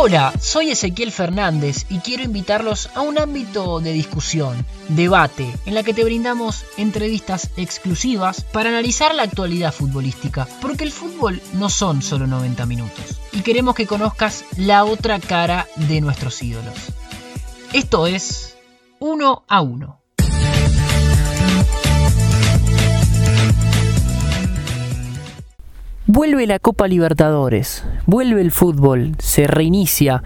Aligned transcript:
Hola, 0.00 0.32
soy 0.40 0.70
Ezequiel 0.70 1.10
Fernández 1.10 1.84
y 1.88 1.98
quiero 1.98 2.22
invitarlos 2.22 2.88
a 2.94 3.00
un 3.00 3.18
ámbito 3.18 3.80
de 3.80 3.90
discusión, 3.90 4.64
debate, 4.90 5.52
en 5.66 5.74
la 5.74 5.82
que 5.82 5.92
te 5.92 6.04
brindamos 6.04 6.64
entrevistas 6.76 7.50
exclusivas 7.56 8.44
para 8.44 8.68
analizar 8.68 9.12
la 9.12 9.24
actualidad 9.24 9.74
futbolística, 9.74 10.46
porque 10.62 10.84
el 10.84 10.92
fútbol 10.92 11.42
no 11.54 11.68
son 11.68 12.00
solo 12.00 12.28
90 12.28 12.64
minutos, 12.66 13.20
y 13.32 13.40
queremos 13.40 13.74
que 13.74 13.88
conozcas 13.88 14.44
la 14.56 14.84
otra 14.84 15.18
cara 15.18 15.66
de 15.74 16.00
nuestros 16.00 16.40
ídolos. 16.44 16.76
Esto 17.72 18.06
es 18.06 18.56
uno 19.00 19.42
a 19.48 19.62
uno. 19.62 19.97
Vuelve 26.10 26.46
la 26.46 26.58
Copa 26.58 26.88
Libertadores, 26.88 27.84
vuelve 28.06 28.40
el 28.40 28.50
fútbol, 28.50 29.12
se 29.18 29.46
reinicia 29.46 30.22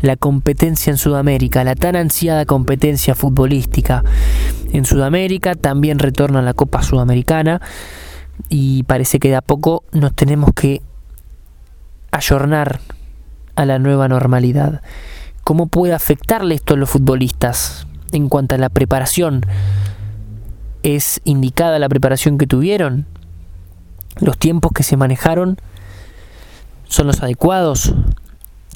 la 0.00 0.16
competencia 0.16 0.90
en 0.90 0.96
Sudamérica, 0.96 1.62
la 1.62 1.76
tan 1.76 1.94
ansiada 1.94 2.44
competencia 2.46 3.14
futbolística 3.14 4.02
en 4.72 4.84
Sudamérica, 4.84 5.54
también 5.54 6.00
retorna 6.00 6.42
la 6.42 6.52
Copa 6.52 6.82
Sudamericana 6.82 7.60
y 8.48 8.82
parece 8.82 9.20
que 9.20 9.28
de 9.28 9.36
a 9.36 9.40
poco 9.40 9.84
nos 9.92 10.16
tenemos 10.16 10.50
que 10.52 10.82
ayornar 12.10 12.80
a 13.54 13.64
la 13.66 13.78
nueva 13.78 14.08
normalidad. 14.08 14.82
¿Cómo 15.44 15.68
puede 15.68 15.94
afectarle 15.94 16.56
esto 16.56 16.74
a 16.74 16.76
los 16.76 16.90
futbolistas 16.90 17.86
en 18.10 18.28
cuanto 18.28 18.56
a 18.56 18.58
la 18.58 18.68
preparación? 18.68 19.46
¿Es 20.82 21.20
indicada 21.22 21.78
la 21.78 21.88
preparación 21.88 22.36
que 22.36 22.48
tuvieron? 22.48 23.06
Los 24.20 24.38
tiempos 24.38 24.72
que 24.72 24.82
se 24.82 24.96
manejaron 24.96 25.58
son 26.88 27.06
los 27.06 27.22
adecuados. 27.22 27.94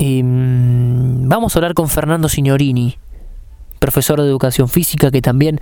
Mm, 0.01 1.28
vamos 1.28 1.55
a 1.55 1.59
hablar 1.59 1.75
con 1.75 1.89
Fernando 1.89 2.28
Signorini, 2.28 2.98
profesor 3.78 4.20
de 4.20 4.28
educación 4.28 4.69
física 4.69 5.11
que 5.11 5.23
también, 5.23 5.61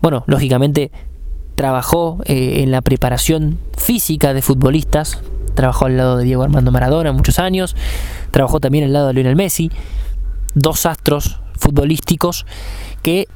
bueno, 0.00 0.24
lógicamente 0.26 0.90
trabajó 1.56 2.18
eh, 2.24 2.62
en 2.62 2.70
la 2.70 2.80
preparación 2.80 3.58
física 3.76 4.32
de 4.32 4.42
futbolistas, 4.42 5.20
trabajó 5.54 5.86
al 5.86 5.96
lado 5.96 6.16
de 6.16 6.24
Diego 6.24 6.42
Armando 6.42 6.70
Maradona 6.70 7.12
muchos 7.12 7.38
años, 7.38 7.76
trabajó 8.30 8.60
también 8.60 8.84
al 8.84 8.92
lado 8.92 9.08
de 9.08 9.14
Lionel 9.14 9.36
Messi, 9.36 9.70
dos 10.54 10.86
astros 10.86 11.40
futbolísticos 11.58 12.46
que 13.02 13.28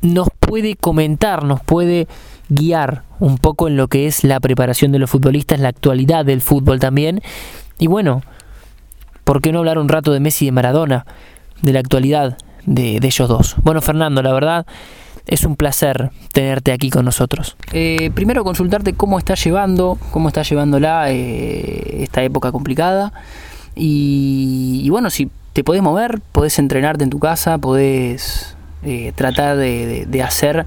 nos 0.00 0.28
puede 0.40 0.76
comentar, 0.76 1.44
nos 1.44 1.60
puede 1.60 2.08
guiar 2.48 3.02
un 3.18 3.38
poco 3.38 3.68
en 3.68 3.76
lo 3.76 3.88
que 3.88 4.06
es 4.06 4.24
la 4.24 4.40
preparación 4.40 4.92
de 4.92 4.98
los 4.98 5.10
futbolistas, 5.10 5.60
la 5.60 5.68
actualidad 5.68 6.24
del 6.24 6.40
fútbol 6.40 6.78
también. 6.78 7.22
Y 7.78 7.86
bueno, 7.86 8.22
¿por 9.24 9.40
qué 9.40 9.52
no 9.52 9.60
hablar 9.60 9.78
un 9.78 9.88
rato 9.88 10.12
de 10.12 10.20
Messi 10.20 10.44
y 10.44 10.48
de 10.48 10.52
Maradona, 10.52 11.06
de 11.62 11.72
la 11.72 11.80
actualidad 11.80 12.38
de, 12.64 12.96
ellos 12.96 13.28
dos? 13.28 13.56
Bueno, 13.62 13.80
Fernando, 13.80 14.22
la 14.22 14.32
verdad 14.32 14.66
es 15.26 15.44
un 15.44 15.56
placer 15.56 16.10
tenerte 16.32 16.72
aquí 16.72 16.90
con 16.90 17.04
nosotros. 17.04 17.56
Eh, 17.72 18.10
primero 18.14 18.44
consultarte 18.44 18.92
cómo 18.92 19.18
estás 19.18 19.42
llevando, 19.42 19.98
cómo 20.12 20.28
estás 20.28 20.48
llevándola 20.48 21.10
eh, 21.10 22.02
esta 22.02 22.22
época 22.22 22.52
complicada. 22.52 23.12
Y, 23.74 24.88
bueno, 24.88 25.10
si 25.10 25.30
te 25.52 25.62
podés 25.62 25.82
mover, 25.82 26.20
podés 26.32 26.58
entrenarte 26.58 27.04
en 27.04 27.10
tu 27.10 27.18
casa, 27.18 27.58
podés 27.58 28.56
eh, 28.84 29.12
tratar 29.14 29.56
de 29.56 30.22
hacer 30.22 30.64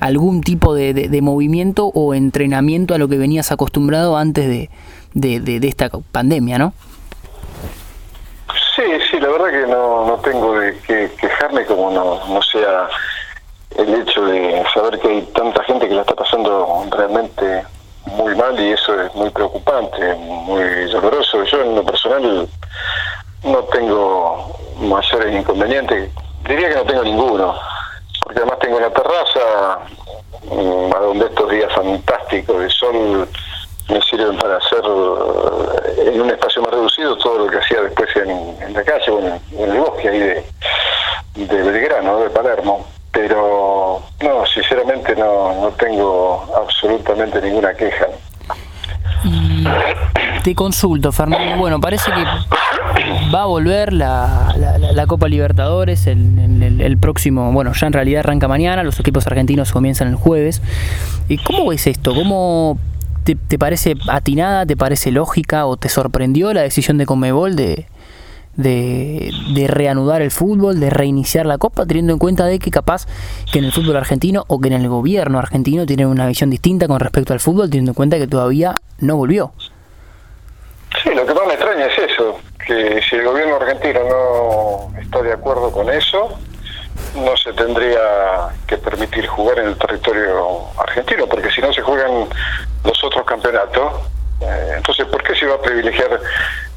algún 0.00 0.42
tipo 0.42 0.74
de, 0.74 1.20
movimiento 1.22 1.86
o 1.94 2.14
entrenamiento 2.14 2.94
a 2.94 2.98
lo 2.98 3.08
que 3.08 3.16
venías 3.16 3.52
acostumbrado 3.52 4.16
antes 4.16 4.46
de, 4.48 4.70
de, 5.14 5.68
esta 5.68 5.90
pandemia, 6.12 6.58
¿no? 6.58 6.72
Sí, 8.74 8.82
sí, 9.10 9.18
la 9.18 9.28
verdad 9.28 9.50
que 9.50 9.66
no, 9.70 10.06
no 10.06 10.16
tengo 10.18 10.58
de 10.58 10.76
que 10.86 11.10
quejarme 11.18 11.64
como 11.64 11.90
no, 11.90 12.26
no 12.28 12.42
sea 12.42 12.88
el 13.76 13.94
hecho 13.94 14.24
de 14.26 14.62
saber 14.72 14.98
que 15.00 15.08
hay 15.08 15.22
tanta 15.34 15.62
gente 15.64 15.88
que 15.88 15.94
la 15.94 16.02
está 16.02 16.14
pasando 16.14 16.86
realmente 16.90 17.64
muy 18.06 18.34
mal 18.34 18.58
y 18.60 18.72
eso 18.72 19.00
es 19.02 19.14
muy 19.14 19.30
preocupante, 19.30 20.14
muy 20.14 20.62
doloroso. 20.90 21.42
Yo 21.44 21.62
en 21.62 21.74
lo 21.74 21.84
personal 21.84 22.48
no 23.44 23.58
tengo 23.64 24.56
mayores 24.80 25.34
inconvenientes, 25.34 26.10
diría 26.46 26.68
que 26.68 26.74
no 26.76 26.84
tengo 26.84 27.02
ninguno 27.02 27.54
porque 28.26 28.40
además 28.40 28.58
tengo 28.58 28.76
una 28.78 28.90
terraza 28.90 29.78
a 29.78 31.00
donde 31.00 31.26
estos 31.26 31.48
días 31.48 31.72
fantásticos 31.72 32.58
de 32.58 32.70
sol 32.70 33.28
me 33.88 34.02
sirven 34.02 34.36
para 34.36 34.56
hacer 34.56 34.80
eh, 34.80 36.10
en 36.12 36.20
un 36.20 36.30
espacio 36.30 36.60
más 36.62 36.72
reducido 36.72 37.16
todo 37.18 37.38
lo 37.38 37.46
que 37.46 37.58
hacía 37.58 37.82
después 37.82 38.08
en, 38.16 38.74
la 38.74 38.82
calle, 38.82 39.12
bueno, 39.12 39.40
en 39.52 39.70
el 39.70 39.78
bosque 39.78 40.08
ahí 40.08 40.18
de, 40.18 40.44
de 41.36 41.62
Belgrano, 41.62 42.18
de 42.18 42.30
Palermo. 42.30 42.84
Pero 43.12 44.02
no, 44.20 44.46
sinceramente 44.46 45.14
no, 45.14 45.60
no 45.60 45.70
tengo 45.78 46.52
absolutamente 46.56 47.40
ninguna 47.40 47.74
queja. 47.74 48.08
Y 49.24 49.64
te 50.42 50.54
consulto, 50.54 51.12
Fernando. 51.12 51.56
Bueno, 51.56 51.80
parece 51.80 52.10
que 52.12 52.24
va 53.34 53.42
a 53.42 53.46
volver 53.46 53.92
la, 53.92 54.54
la, 54.92 55.06
Copa 55.06 55.28
Libertadores 55.28 56.06
el, 56.06 56.80
el, 56.80 56.98
próximo, 56.98 57.52
bueno, 57.52 57.72
ya 57.72 57.86
en 57.86 57.92
realidad 57.92 58.20
arranca 58.20 58.48
mañana, 58.48 58.82
los 58.82 58.98
equipos 59.00 59.26
argentinos 59.26 59.72
comienzan 59.72 60.08
el 60.08 60.14
jueves. 60.14 60.62
¿Y 61.28 61.38
cómo 61.38 61.66
ves 61.68 61.86
esto? 61.86 62.14
¿Cómo 62.14 62.78
te, 63.24 63.34
te 63.34 63.58
parece 63.58 63.94
atinada, 64.08 64.66
te 64.66 64.76
parece 64.76 65.10
lógica 65.10 65.66
o 65.66 65.76
te 65.76 65.88
sorprendió 65.88 66.52
la 66.52 66.62
decisión 66.62 66.98
de 66.98 67.06
Conmebol 67.06 67.56
de, 67.56 67.86
de, 68.56 69.30
reanudar 69.68 70.22
el 70.22 70.30
fútbol, 70.30 70.80
de 70.80 70.90
reiniciar 70.90 71.46
la 71.46 71.58
Copa, 71.58 71.86
teniendo 71.86 72.12
en 72.12 72.18
cuenta 72.18 72.46
de 72.46 72.58
que 72.58 72.70
capaz 72.70 73.06
que 73.52 73.58
en 73.58 73.64
el 73.66 73.72
fútbol 73.72 73.96
argentino 73.96 74.44
o 74.48 74.60
que 74.60 74.68
en 74.68 74.74
el 74.74 74.88
gobierno 74.88 75.38
argentino 75.38 75.86
tienen 75.86 76.08
una 76.08 76.26
visión 76.26 76.50
distinta 76.50 76.88
con 76.88 77.00
respecto 77.00 77.32
al 77.32 77.40
fútbol, 77.40 77.70
teniendo 77.70 77.90
en 77.90 77.94
cuenta 77.94 78.18
que 78.18 78.26
todavía 78.26 78.74
no 78.98 79.16
volvió. 79.16 79.52
Sí, 81.02 81.10
lo 81.14 81.26
que 81.26 81.34
más 81.34 81.46
me 81.46 81.54
extraña 81.54 81.86
es 81.86 81.98
eso, 82.10 82.38
que 82.66 83.00
si 83.08 83.16
el 83.16 83.24
gobierno 83.24 83.56
argentino 83.56 84.00
no 84.08 84.98
está 84.98 85.22
de 85.22 85.32
acuerdo 85.32 85.70
con 85.70 85.90
eso, 85.90 86.38
no 87.14 87.36
se 87.36 87.52
tendría 87.52 87.98
que 88.66 88.76
permitir 88.78 89.26
jugar 89.26 89.58
en 89.58 89.68
el 89.68 89.76
territorio 89.76 90.68
argentino, 90.78 91.26
porque 91.26 91.50
si 91.50 91.60
no 91.60 91.72
se 91.72 91.82
juegan 91.82 92.28
los 92.84 93.04
otros 93.04 93.24
campeonatos, 93.24 93.92
eh, 94.40 94.74
entonces 94.76 95.06
¿por 95.06 95.22
qué 95.22 95.34
se 95.34 95.46
va 95.46 95.54
a 95.54 95.62
privilegiar 95.62 96.20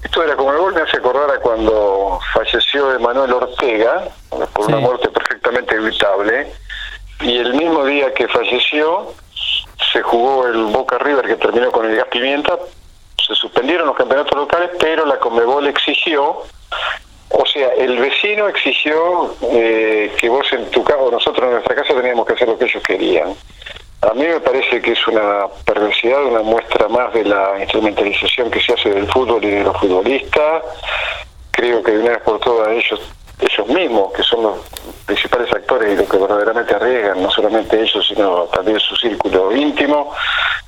esto 0.03 0.21
de 0.21 0.27
la 0.27 0.35
Comebol 0.35 0.73
me 0.73 0.81
hace 0.81 0.97
acordar 0.97 1.29
a 1.31 1.39
cuando 1.39 2.19
falleció 2.33 2.93
Emanuel 2.93 3.33
Ortega, 3.33 4.07
por 4.53 4.67
una 4.67 4.77
muerte 4.77 5.09
perfectamente 5.09 5.75
evitable, 5.75 6.51
y 7.21 7.37
el 7.37 7.53
mismo 7.53 7.85
día 7.85 8.13
que 8.13 8.27
falleció 8.27 9.13
se 9.91 10.01
jugó 10.01 10.47
el 10.47 10.65
Boca 10.65 10.97
River 10.99 11.25
que 11.25 11.35
terminó 11.35 11.71
con 11.71 11.85
el 11.85 11.95
gas 11.95 12.07
pimienta, 12.07 12.57
se 13.25 13.35
suspendieron 13.35 13.87
los 13.87 13.95
campeonatos 13.95 14.37
locales, 14.37 14.71
pero 14.79 15.05
la 15.05 15.19
Comebol 15.19 15.67
exigió, 15.67 16.43
o 17.29 17.45
sea, 17.45 17.69
el 17.73 17.99
vecino 17.99 18.47
exigió 18.47 19.35
eh, 19.51 20.13
que 20.17 20.29
vos 20.29 20.47
en 20.53 20.69
tu 20.71 20.83
casa, 20.83 20.99
o 20.99 21.11
nosotros 21.11 21.45
en 21.45 21.51
nuestra 21.51 21.75
casa 21.75 21.93
teníamos 21.93 22.25
que 22.25 22.33
hacer 22.33 22.47
lo 22.47 22.57
que 22.57 22.65
ellos 22.65 22.83
querían. 22.83 23.35
A 24.01 24.13
mí 24.13 24.23
me 24.23 24.39
parece 24.39 24.81
que 24.81 24.93
es 24.93 25.07
una 25.07 25.47
perversidad, 25.65 26.23
una 26.23 26.41
muestra 26.41 26.87
más 26.87 27.13
de 27.13 27.25
la 27.25 27.59
instrumentalización 27.59 28.49
que 28.49 28.61
se 28.61 28.73
hace 28.73 28.89
del 28.91 29.11
fútbol 29.11 29.43
y 29.43 29.49
de 29.49 29.63
los 29.63 29.77
futbolistas. 29.77 30.63
Creo 31.51 31.83
que 31.83 31.91
de 31.91 31.99
una 31.99 32.11
vez 32.11 32.21
por 32.21 32.39
todas 32.39 32.69
ellos, 32.69 33.01
ellos 33.41 33.67
mismos, 33.67 34.13
que 34.13 34.23
son 34.23 34.43
los 34.43 34.59
principales 35.05 35.51
actores 35.51 35.93
y 35.93 35.97
los 35.97 36.09
que 36.09 36.17
verdaderamente 36.17 36.75
arriesgan, 36.75 37.21
no 37.21 37.29
solamente 37.29 37.81
ellos, 37.81 38.07
sino 38.07 38.43
también 38.45 38.79
su 38.79 38.95
círculo 38.95 39.53
íntimo, 39.53 40.13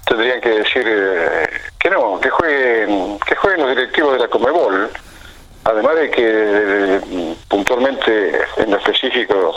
tendrían 0.06 0.41
que 0.41 0.50
decir 0.50 0.84
eh, 0.86 1.50
que 1.80 1.90
no, 1.90 2.20
que 2.20 2.30
jueguen, 2.30 3.17
que 3.20 3.35
jueguen 3.35 3.61
los 3.61 3.70
directivos 3.70 4.14
de 4.14 4.20
la 4.20 4.28
Comebol. 4.28 4.90
Además 5.64 5.96
de 5.96 6.11
que 6.11 6.23
eh, 6.26 7.02
puntualmente 7.47 8.41
en 8.58 8.72
lo 8.72 8.78
específico 8.78 9.55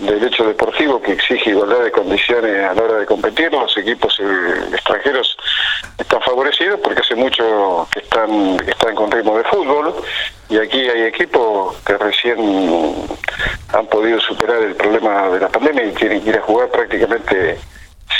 del 0.00 0.22
hecho 0.22 0.44
deportivo 0.44 1.00
que 1.00 1.12
exige 1.12 1.50
igualdad 1.50 1.82
de 1.82 1.90
condiciones 1.90 2.64
a 2.64 2.74
la 2.74 2.82
hora 2.82 2.94
de 2.98 3.06
competir. 3.06 3.50
Los 3.52 3.76
equipos 3.76 4.18
eh, 4.20 4.68
extranjeros 4.72 5.36
están 5.98 6.20
favorecidos 6.22 6.80
porque 6.80 7.00
hace 7.00 7.14
mucho 7.14 7.88
que 7.92 8.00
están, 8.00 8.58
están 8.66 8.94
con 8.94 9.10
ritmo 9.10 9.36
de 9.38 9.44
fútbol 9.44 9.94
y 10.48 10.58
aquí 10.58 10.88
hay 10.88 11.02
equipos 11.02 11.76
que 11.84 11.96
recién 11.96 12.38
han 13.72 13.86
podido 13.86 14.20
superar 14.20 14.62
el 14.62 14.74
problema 14.74 15.28
de 15.30 15.40
la 15.40 15.48
pandemia 15.48 15.86
y 15.86 15.92
quieren 15.92 16.26
ir 16.26 16.36
a 16.36 16.42
jugar 16.42 16.68
prácticamente 16.68 17.58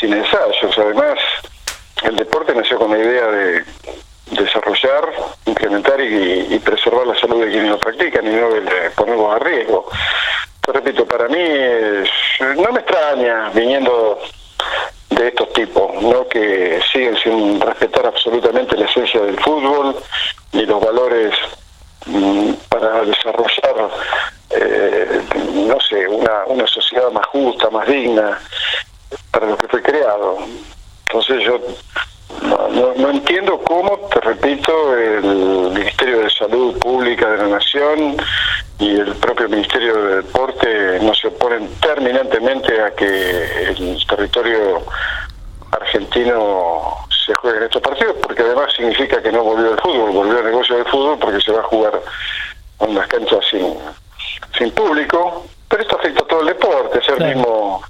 sin 0.01 0.15
ensayos. 0.15 0.79
Además, 0.79 1.19
el 2.05 2.17
deporte 2.17 2.55
nació 2.55 2.79
con 2.79 2.91
la 2.91 2.99
idea 2.99 3.27
de 3.27 3.65
desarrollar, 4.33 5.13
incrementar 5.45 6.01
y, 6.01 6.59
preservar 6.65 7.07
la 7.07 7.15
salud 7.15 7.45
de 7.45 7.51
quienes 7.51 7.71
lo 7.71 7.79
practican 7.79 8.27
y 8.27 8.31
no 8.31 8.51
de 8.51 8.91
ponerlos 8.97 9.35
a 9.35 9.39
riesgo 9.39 9.89
repito, 10.73 11.07
para 11.07 11.29
mí 11.29 11.39
no 12.57 12.73
me 12.73 12.81
extraña 12.81 13.51
viniendo 13.51 14.21
de 15.11 15.29
estos 15.29 15.53
tipos, 15.53 16.03
¿no? 16.03 16.27
que 16.29 16.81
siguen 16.93 17.17
sin 17.17 17.61
respetar 17.61 18.07
absolutamente 18.07 18.77
la 18.77 18.87
esencia 18.87 19.21
del 19.21 19.39
fútbol 19.41 19.97
y 20.53 20.67
los 20.67 20.81
valores 20.81 21.35
mm, 22.07 22.53
para 22.69 23.03
desarrollar, 23.03 23.91
eh, 24.51 25.21
no 25.55 25.81
sé, 25.81 26.07
una, 26.09 26.45
una 26.47 26.67
sociedad 26.67 27.11
más 27.13 27.27
justa, 27.27 27.71
más 27.71 27.87
digna, 27.87 28.39
para 29.31 29.47
lo 29.47 29.57
que 29.57 29.69
fue 29.69 29.83
creado. 29.83 30.39
Entonces 31.07 31.45
yo 31.45 31.61
no, 32.43 33.11
entiendo 33.11 33.59
cómo, 33.63 33.99
te 34.13 34.21
repito, 34.21 34.97
el 34.97 35.23
Ministerio 35.73 36.21
de 36.21 36.31
Salud 36.31 36.79
Pública 36.79 37.31
de 37.31 37.39
la 37.39 37.49
Nación 37.49 38.17
y 38.79 38.97
el 39.01 39.15
propio 39.17 39.49
Ministerio 39.49 39.95
de 39.95 40.17
Deporte 40.17 40.99
no 41.01 41.15
se 41.15 41.29
oponen 41.29 41.69
terminantemente 41.81 42.81
a 42.81 42.95
que 42.95 43.71
el 43.71 44.07
territorio 44.07 44.83
argentino 45.73 47.07
se 47.25 47.35
juegue 47.35 47.59
en 47.59 47.65
estos 47.65 47.83
partidos, 47.83 48.17
porque 48.23 48.43
además 48.43 48.73
significa 48.75 49.23
que 49.23 49.33
no 49.33 49.43
volvió 49.43 49.73
el 49.73 49.81
fútbol, 49.81 50.11
volvió 50.11 50.39
el 50.39 50.45
negocio 50.45 50.77
del 50.77 50.87
fútbol 50.87 51.19
porque 51.19 51.41
se 51.41 51.53
va 51.53 51.61
a 51.61 51.65
jugar 51.65 52.01
en 52.81 52.95
las 52.95 53.07
canchas 53.09 53.45
sin, 53.51 53.75
sin 54.57 54.71
público, 54.73 55.47
pero 55.69 55.83
esto 55.83 55.99
afecta 55.99 56.23
a 56.23 56.27
todo 56.27 56.41
el 56.41 56.47
deporte, 56.47 56.99
es 56.99 57.09
el 57.09 57.35
mismo 57.35 57.83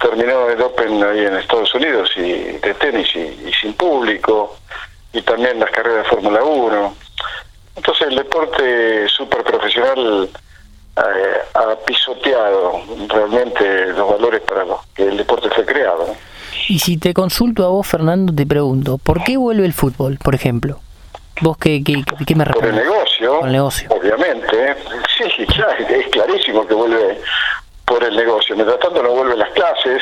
terminó 0.00 0.48
el 0.48 0.60
Open 0.62 1.02
ahí 1.04 1.26
en 1.26 1.36
Estados 1.36 1.74
Unidos 1.74 2.10
y 2.16 2.22
de 2.22 2.74
tenis 2.74 3.08
y, 3.14 3.52
sin 3.60 3.74
público 3.74 4.56
y 5.12 5.22
también 5.22 5.60
las 5.60 5.70
carreras 5.70 6.04
de 6.04 6.10
Fórmula 6.10 6.42
1. 6.42 6.94
Entonces 7.80 8.08
el 8.08 8.16
deporte 8.16 9.08
súper 9.08 9.42
profesional 9.42 10.28
eh, 10.98 11.00
ha 11.54 11.74
pisoteado 11.86 12.82
realmente 13.08 13.86
los 13.94 14.10
valores 14.10 14.42
para 14.42 14.66
los 14.66 14.84
que 14.94 15.04
el 15.04 15.16
deporte 15.16 15.48
fue 15.48 15.64
creado. 15.64 16.14
Y 16.68 16.78
si 16.78 16.98
te 16.98 17.14
consulto 17.14 17.64
a 17.64 17.68
vos, 17.68 17.86
Fernando, 17.86 18.34
te 18.34 18.44
pregunto, 18.44 18.98
¿por 18.98 19.24
qué 19.24 19.38
vuelve 19.38 19.64
el 19.64 19.72
fútbol, 19.72 20.18
por 20.22 20.34
ejemplo? 20.34 20.78
¿Vos 21.40 21.56
qué, 21.56 21.82
qué, 21.82 22.04
qué 22.26 22.34
me 22.34 22.44
respondes? 22.44 22.70
Por 22.74 22.82
el 22.82 22.86
negocio, 22.90 23.38
Por 23.38 23.46
el 23.46 23.52
negocio. 23.52 23.88
obviamente. 23.98 24.76
Sí, 25.16 25.46
claro, 25.46 25.72
es 25.88 26.06
clarísimo 26.08 26.66
que 26.66 26.74
vuelve 26.74 27.18
por 27.90 28.04
el 28.04 28.14
negocio. 28.14 28.54
Mientras 28.54 28.78
tanto 28.78 29.02
no 29.02 29.10
vuelven 29.10 29.40
las 29.40 29.50
clases, 29.50 30.00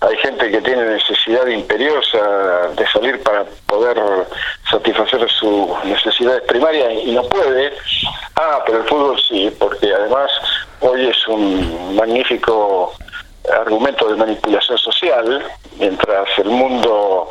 hay 0.00 0.16
gente 0.18 0.48
que 0.48 0.60
tiene 0.60 0.84
necesidad 0.84 1.44
imperiosa 1.48 2.68
de 2.76 2.86
salir 2.86 3.20
para 3.24 3.44
poder 3.66 4.00
satisfacer 4.70 5.28
sus 5.28 5.84
necesidades 5.84 6.42
primarias 6.42 6.92
y 7.04 7.10
no 7.10 7.24
puede. 7.24 7.72
Ah, 8.36 8.62
pero 8.64 8.78
el 8.78 8.84
fútbol 8.84 9.20
sí, 9.28 9.52
porque 9.58 9.92
además 9.92 10.30
hoy 10.80 11.08
es 11.08 11.26
un 11.26 11.96
magnífico 11.96 12.94
argumento 13.52 14.08
de 14.08 14.14
manipulación 14.14 14.78
social, 14.78 15.44
mientras 15.80 16.28
el 16.38 16.48
mundo 16.48 17.28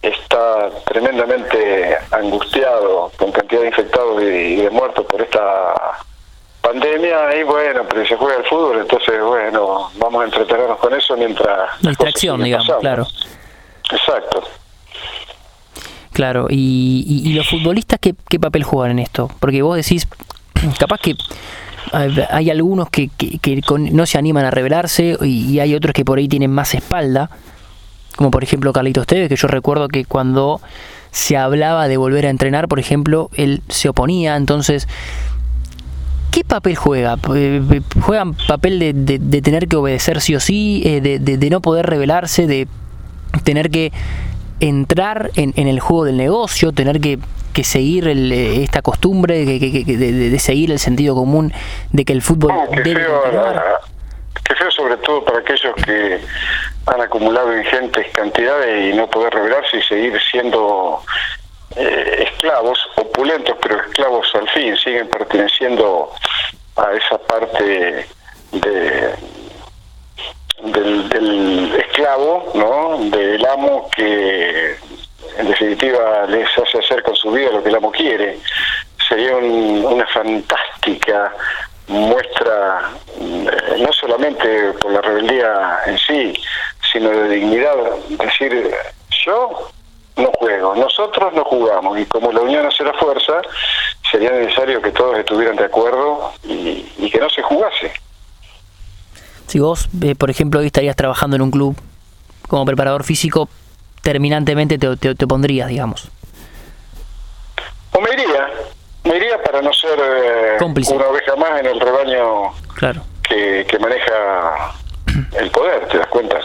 está 0.00 0.70
tremendamente 0.86 1.98
angustiado 2.12 3.12
con 3.18 3.30
cantidad 3.32 3.60
de 3.60 3.66
infectados 3.66 4.22
y 4.22 4.56
de 4.56 4.70
muertos 4.70 5.04
por 5.04 5.20
esta 5.20 5.74
pandemia 6.60 7.36
y 7.38 7.42
bueno, 7.44 7.82
pero 7.88 8.06
se 8.06 8.16
juega 8.16 8.38
el 8.38 8.44
fútbol, 8.44 8.80
entonces 8.80 9.22
bueno, 9.22 9.90
vamos 9.96 10.22
a 10.22 10.24
entretenernos 10.24 10.78
con 10.78 10.94
eso 10.94 11.16
mientras... 11.16 11.80
Distracción, 11.80 12.42
digamos, 12.42 12.70
claro. 12.80 13.06
Exacto. 13.90 14.42
Claro, 16.12 16.46
y, 16.50 17.22
y, 17.24 17.32
los 17.34 17.48
futbolistas 17.48 18.00
¿qué, 18.00 18.12
qué 18.28 18.40
papel 18.40 18.64
juegan 18.64 18.90
en 18.92 18.98
esto? 18.98 19.30
Porque 19.38 19.62
vos 19.62 19.76
decís, 19.76 20.08
capaz 20.78 20.98
que 20.98 21.14
hay 21.92 22.50
algunos 22.50 22.90
que, 22.90 23.08
que, 23.08 23.62
no 23.92 24.06
se 24.06 24.18
animan 24.18 24.44
a 24.44 24.50
revelarse 24.50 25.16
y, 25.22 25.58
hay 25.60 25.74
otros 25.74 25.92
que 25.92 26.04
por 26.04 26.18
ahí 26.18 26.28
tienen 26.28 26.50
más 26.50 26.74
espalda, 26.74 27.30
como 28.16 28.30
por 28.30 28.42
ejemplo 28.42 28.72
Carlitos 28.72 29.06
Tevez, 29.06 29.28
que 29.28 29.36
yo 29.36 29.48
recuerdo 29.48 29.88
que 29.88 30.04
cuando 30.04 30.60
se 31.10 31.36
hablaba 31.36 31.88
de 31.88 31.96
volver 31.96 32.26
a 32.26 32.30
entrenar, 32.30 32.68
por 32.68 32.78
ejemplo, 32.78 33.30
él 33.34 33.62
se 33.68 33.88
oponía, 33.88 34.36
entonces 34.36 34.88
¿Qué 36.32 36.44
papel 36.44 36.76
juega? 36.76 37.14
Eh, 37.34 37.62
eh, 37.72 37.80
¿Juegan 38.00 38.34
papel 38.34 38.78
de, 38.78 39.40
tener 39.40 39.68
que 39.68 39.76
obedecer 39.76 40.20
sí 40.20 40.34
o 40.34 40.40
sí, 40.40 40.82
eh, 40.84 41.00
de, 41.00 41.50
no 41.50 41.60
poder 41.60 41.86
rebelarse, 41.86 42.46
de 42.46 42.68
tener 43.44 43.70
que 43.70 43.92
entrar 44.60 45.30
en, 45.36 45.52
el 45.56 45.80
juego 45.80 46.04
del 46.04 46.16
negocio, 46.16 46.72
tener 46.72 47.00
que, 47.00 47.18
seguir 47.64 48.06
esta 48.06 48.82
costumbre, 48.82 49.44
de, 49.44 50.38
seguir 50.38 50.70
el 50.70 50.78
sentido 50.78 51.16
común 51.16 51.52
de 51.90 52.04
que 52.04 52.12
el 52.12 52.22
fútbol 52.22 52.52
debe 52.84 53.04
qué 54.44 54.54
feo 54.54 54.70
sobre 54.70 54.96
todo 54.98 55.24
para 55.24 55.40
aquellos 55.40 55.74
que 55.84 56.20
han 56.86 57.00
acumulado 57.00 57.56
ingentes 57.56 58.06
cantidades 58.12 58.92
y 58.92 58.96
no 58.96 59.08
poder 59.08 59.34
rebelarse 59.34 59.78
y 59.78 59.82
seguir 59.82 60.18
siendo 60.30 61.02
eh, 61.78 62.28
esclavos, 62.28 62.78
opulentos 62.96 63.56
pero 63.62 63.80
esclavos 63.80 64.34
al 64.34 64.48
fin, 64.50 64.76
siguen 64.76 65.08
perteneciendo 65.08 66.12
a 66.76 66.92
esa 66.92 67.18
parte 67.18 68.06
de, 68.52 69.14
del, 70.62 71.74
esclavo, 71.78 72.50
¿no? 72.54 72.98
del 73.10 73.44
amo 73.46 73.88
que 73.94 74.76
en 75.36 75.48
definitiva 75.48 76.26
les 76.26 76.48
hace 76.58 76.78
hacer 76.78 77.02
con 77.02 77.14
su 77.14 77.30
vida 77.30 77.52
lo 77.52 77.62
que 77.62 77.68
el 77.68 77.76
amo 77.76 77.92
quiere. 77.92 78.38
Sería 79.08 79.36
una 79.36 80.06
fantástica 80.08 81.32
muestra, 81.86 82.90
eh, 83.20 83.76
no 83.78 83.92
solamente 83.92 84.72
por 84.80 84.92
la 84.92 85.00
rebeldía 85.00 85.78
en 85.86 85.98
sí, 85.98 86.34
sino 86.92 87.10
de 87.10 87.28
dignidad, 87.28 87.76
decir, 88.08 88.70
yo 89.24 89.70
no 90.18 90.30
juego, 90.32 90.74
nosotros 90.74 91.32
no 91.32 91.44
jugamos 91.44 91.98
y 91.98 92.06
como 92.06 92.32
la 92.32 92.40
unión 92.40 92.66
hace 92.66 92.84
la 92.84 92.92
fuerza, 92.94 93.40
sería 94.10 94.30
necesario 94.30 94.82
que 94.82 94.90
todos 94.90 95.18
estuvieran 95.18 95.56
de 95.56 95.64
acuerdo 95.64 96.32
y, 96.44 97.10
que 97.10 97.18
no 97.18 97.30
se 97.30 97.40
jugase. 97.42 97.92
Si 99.46 99.58
vos, 99.58 99.88
eh, 100.02 100.14
por 100.14 100.28
ejemplo, 100.28 100.60
hoy 100.60 100.66
estarías 100.66 100.94
trabajando 100.94 101.36
en 101.36 101.42
un 101.42 101.50
club 101.50 101.74
como 102.48 102.66
preparador 102.66 103.04
físico, 103.04 103.48
terminantemente 104.02 104.78
te, 104.78 104.96
te, 104.96 105.26
pondrías, 105.26 105.68
digamos. 105.68 106.10
O 107.92 108.00
me 108.00 108.12
iría, 108.12 108.50
me 109.04 109.16
iría 109.16 109.42
para 109.42 109.62
no 109.62 109.72
ser 109.72 109.98
eh, 109.98 110.56
una 110.60 111.06
oveja 111.06 111.36
más 111.36 111.60
en 111.60 111.66
el 111.66 111.80
rebaño 111.80 112.52
claro. 112.74 113.02
que, 113.22 113.66
que 113.68 113.78
maneja 113.78 114.74
el 115.38 115.50
poder, 115.50 115.88
¿te 115.88 115.98
das 115.98 116.08
cuenta? 116.08 116.40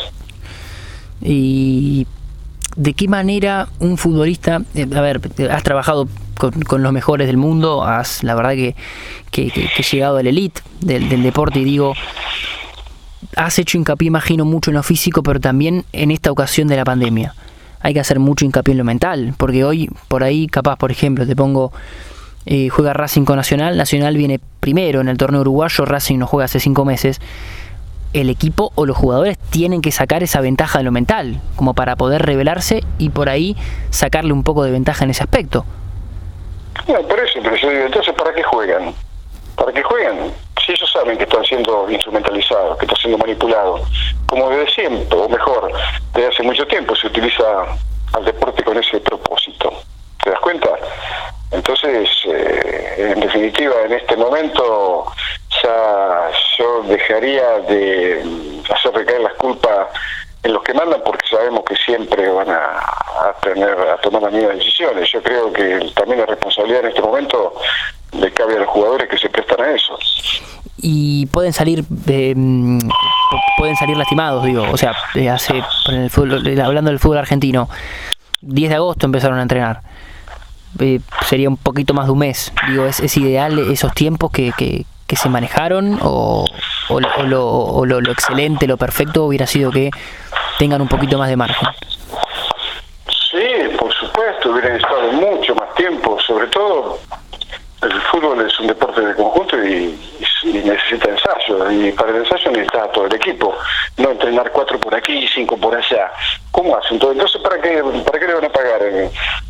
Y 1.21 2.05
¿de 2.75 2.93
qué 2.93 3.07
manera 3.07 3.67
un 3.79 3.97
futbolista, 3.97 4.61
eh, 4.75 4.87
a 4.95 5.01
ver, 5.01 5.21
has 5.49 5.63
trabajado 5.63 6.07
con, 6.37 6.83
los 6.83 6.91
mejores 6.91 7.27
del 7.27 7.37
mundo, 7.37 7.83
has, 7.83 8.23
la 8.23 8.35
verdad 8.35 8.51
que, 8.51 8.75
que, 9.31 9.49
que, 9.51 9.83
llegado 9.83 10.17
al 10.17 10.27
elite 10.27 10.61
del, 10.81 11.09
del, 11.09 11.23
deporte 11.23 11.59
y 11.59 11.63
digo, 11.63 11.93
has 13.35 13.59
hecho 13.59 13.77
hincapié, 13.77 14.07
imagino, 14.07 14.45
mucho 14.45 14.71
en 14.71 14.75
lo 14.75 14.83
físico, 14.83 15.23
pero 15.23 15.39
también 15.39 15.85
en 15.93 16.11
esta 16.11 16.31
ocasión 16.31 16.67
de 16.67 16.75
la 16.75 16.85
pandemia. 16.85 17.35
Hay 17.79 17.93
que 17.93 17.99
hacer 17.99 18.19
mucho 18.19 18.45
hincapié 18.45 18.71
en 18.71 18.77
lo 18.77 18.83
mental, 18.83 19.33
porque 19.37 19.63
hoy, 19.63 19.89
por 20.07 20.23
ahí, 20.23 20.47
capaz, 20.47 20.77
por 20.77 20.91
ejemplo, 20.91 21.27
te 21.27 21.35
pongo, 21.35 21.71
eh, 22.45 22.69
juega 22.69 22.93
Racing 22.93 23.25
con 23.25 23.35
Nacional, 23.35 23.77
Nacional 23.77 24.17
viene 24.17 24.39
primero 24.59 25.01
en 25.01 25.09
el 25.09 25.17
torneo 25.17 25.41
uruguayo, 25.41 25.85
Racing 25.85 26.17
no 26.17 26.27
juega 26.27 26.45
hace 26.45 26.59
cinco 26.59 26.85
meses, 26.85 27.19
el 28.13 28.29
equipo 28.29 28.71
o 28.75 28.85
los 28.85 28.95
jugadores 28.95 29.37
tienen 29.49 29.81
que 29.81 29.91
sacar 29.91 30.23
esa 30.23 30.41
ventaja 30.41 30.79
de 30.79 30.83
lo 30.83 30.91
mental, 30.91 31.39
como 31.55 31.73
para 31.73 31.95
poder 31.95 32.21
revelarse 32.21 32.83
y 32.97 33.09
por 33.09 33.29
ahí 33.29 33.55
sacarle 33.89 34.33
un 34.33 34.43
poco 34.43 34.63
de 34.63 34.71
ventaja 34.71 35.03
en 35.03 35.11
ese 35.11 35.23
aspecto. 35.23 35.65
No, 36.87 37.01
por 37.01 37.19
eso, 37.19 37.39
pero 37.41 37.55
yo 37.55 37.69
digo, 37.69 37.85
entonces, 37.85 38.13
¿para 38.13 38.33
qué 38.33 38.43
juegan? 38.43 38.93
¿Para 39.55 39.71
qué 39.71 39.83
juegan? 39.83 40.31
Si 40.65 40.71
ellos 40.71 40.91
saben 40.91 41.17
que 41.17 41.23
están 41.23 41.43
siendo 41.43 41.89
instrumentalizados, 41.89 42.77
que 42.77 42.85
están 42.85 42.97
siendo 42.97 43.17
manipulados, 43.17 43.81
como 44.27 44.49
desde 44.49 44.71
siempre, 44.71 45.17
o 45.17 45.29
mejor, 45.29 45.71
desde 46.13 46.27
hace 46.27 46.43
mucho 46.43 46.65
tiempo 46.67 46.95
se 46.95 47.07
utiliza 47.07 47.43
al 48.13 48.25
deporte 48.25 48.63
con 48.63 48.77
ese 48.77 48.99
propósito. 48.99 49.71
¿Te 50.23 50.29
das 50.29 50.39
cuenta? 50.39 50.69
Entonces, 51.51 52.09
eh, 52.25 53.11
en 53.13 53.19
definitiva, 53.19 53.73
en 53.85 53.93
este 53.93 54.17
momento 54.17 55.05
ya 55.61 56.31
yo 56.57 56.83
dejaría 56.83 57.59
de 57.67 58.61
hacer 58.73 58.93
recaer 58.93 59.21
las 59.21 59.33
culpas 59.33 59.87
en 60.43 60.53
los 60.53 60.63
que 60.63 60.73
mandan 60.73 61.01
porque 61.05 61.25
sabemos 61.27 61.63
que 61.63 61.75
siempre 61.75 62.29
van 62.29 62.49
a, 62.49 63.33
tener 63.41 63.69
a 63.69 63.97
tomar 64.01 64.23
las 64.23 64.33
mismas 64.33 64.57
decisiones. 64.57 65.09
Yo 65.11 65.21
creo 65.23 65.51
que 65.53 65.91
también 65.95 66.19
la 66.19 66.25
responsabilidad 66.25 66.81
en 66.81 66.89
este 66.89 67.01
momento 67.01 67.53
le 68.11 68.31
cabe 68.31 68.55
a 68.55 68.59
los 68.59 68.69
jugadores 68.69 69.09
que 69.09 69.17
se 69.17 69.29
prestan 69.29 69.61
a 69.61 69.71
eso. 69.71 69.97
Y 70.77 71.27
pueden 71.27 71.53
salir 71.53 71.85
eh, 72.07 72.35
pueden 73.57 73.75
salir 73.77 73.95
lastimados, 73.95 74.43
digo, 74.43 74.65
o 74.69 74.77
sea, 74.77 74.93
hace 75.31 75.63
el 75.87 76.09
fútbol, 76.09 76.43
hablando 76.59 76.89
del 76.89 76.99
fútbol 76.99 77.19
argentino, 77.19 77.69
10 78.41 78.69
de 78.69 78.75
agosto 78.75 79.05
empezaron 79.05 79.39
a 79.39 79.43
entrenar 79.43 79.81
eh, 80.79 80.99
sería 81.27 81.49
un 81.49 81.57
poquito 81.57 81.93
más 81.93 82.07
de 82.07 82.11
un 82.11 82.19
mes. 82.19 82.51
Digo, 82.69 82.85
¿es, 82.85 82.99
es 82.99 83.15
ideal 83.17 83.59
esos 83.71 83.93
tiempos 83.93 84.31
que, 84.31 84.51
que, 84.57 84.85
se 85.15 85.29
manejaron 85.29 85.99
o, 86.01 86.45
o, 86.89 86.99
lo, 86.99 87.47
o 87.47 87.85
lo, 87.85 88.11
excelente, 88.11 88.67
lo 88.67 88.77
perfecto 88.77 89.25
hubiera 89.25 89.47
sido 89.47 89.71
que 89.71 89.91
tengan 90.57 90.81
un 90.81 90.87
poquito 90.87 91.17
más 91.17 91.29
de 91.29 91.35
margen? 91.35 91.67
Sí, 93.31 93.75
por 93.77 93.91
supuesto, 93.93 94.51
hubieran 94.51 94.75
estado 94.75 95.11
mucho 95.13 95.55
más 95.55 95.73
tiempo, 95.75 96.19
sobre 96.19 96.47
todo 96.47 96.99
el 97.81 98.01
fútbol 98.03 98.45
es 98.45 98.59
un 98.59 98.67
deporte 98.67 99.01
de 99.01 99.15
conjunto 99.15 99.57
y, 99.63 99.99
necesita 100.43 101.09
ensayo, 101.09 101.71
y 101.71 101.91
para 101.91 102.11
el 102.11 102.17
ensayo 102.17 102.51
necesita 102.51 102.91
todo 102.91 103.07
el 103.07 103.15
equipo, 103.15 103.55
no 103.97 104.11
entrenar 104.11 104.51
cuatro 104.51 104.79
por 104.79 104.95
aquí 104.95 105.13
y 105.13 105.27
cinco 105.27 105.57
por 105.57 105.75
allá. 105.75 106.11
¿Cómo 106.53 106.77
hacen? 106.77 106.93
Entonces, 107.01 107.41
¿para 107.41 107.59
qué, 107.59 107.83
¿para 108.05 108.19
qué 108.19 108.27
le 108.27 108.35
van 108.35 108.45
a 108.45 108.49
pagar, 108.49 108.79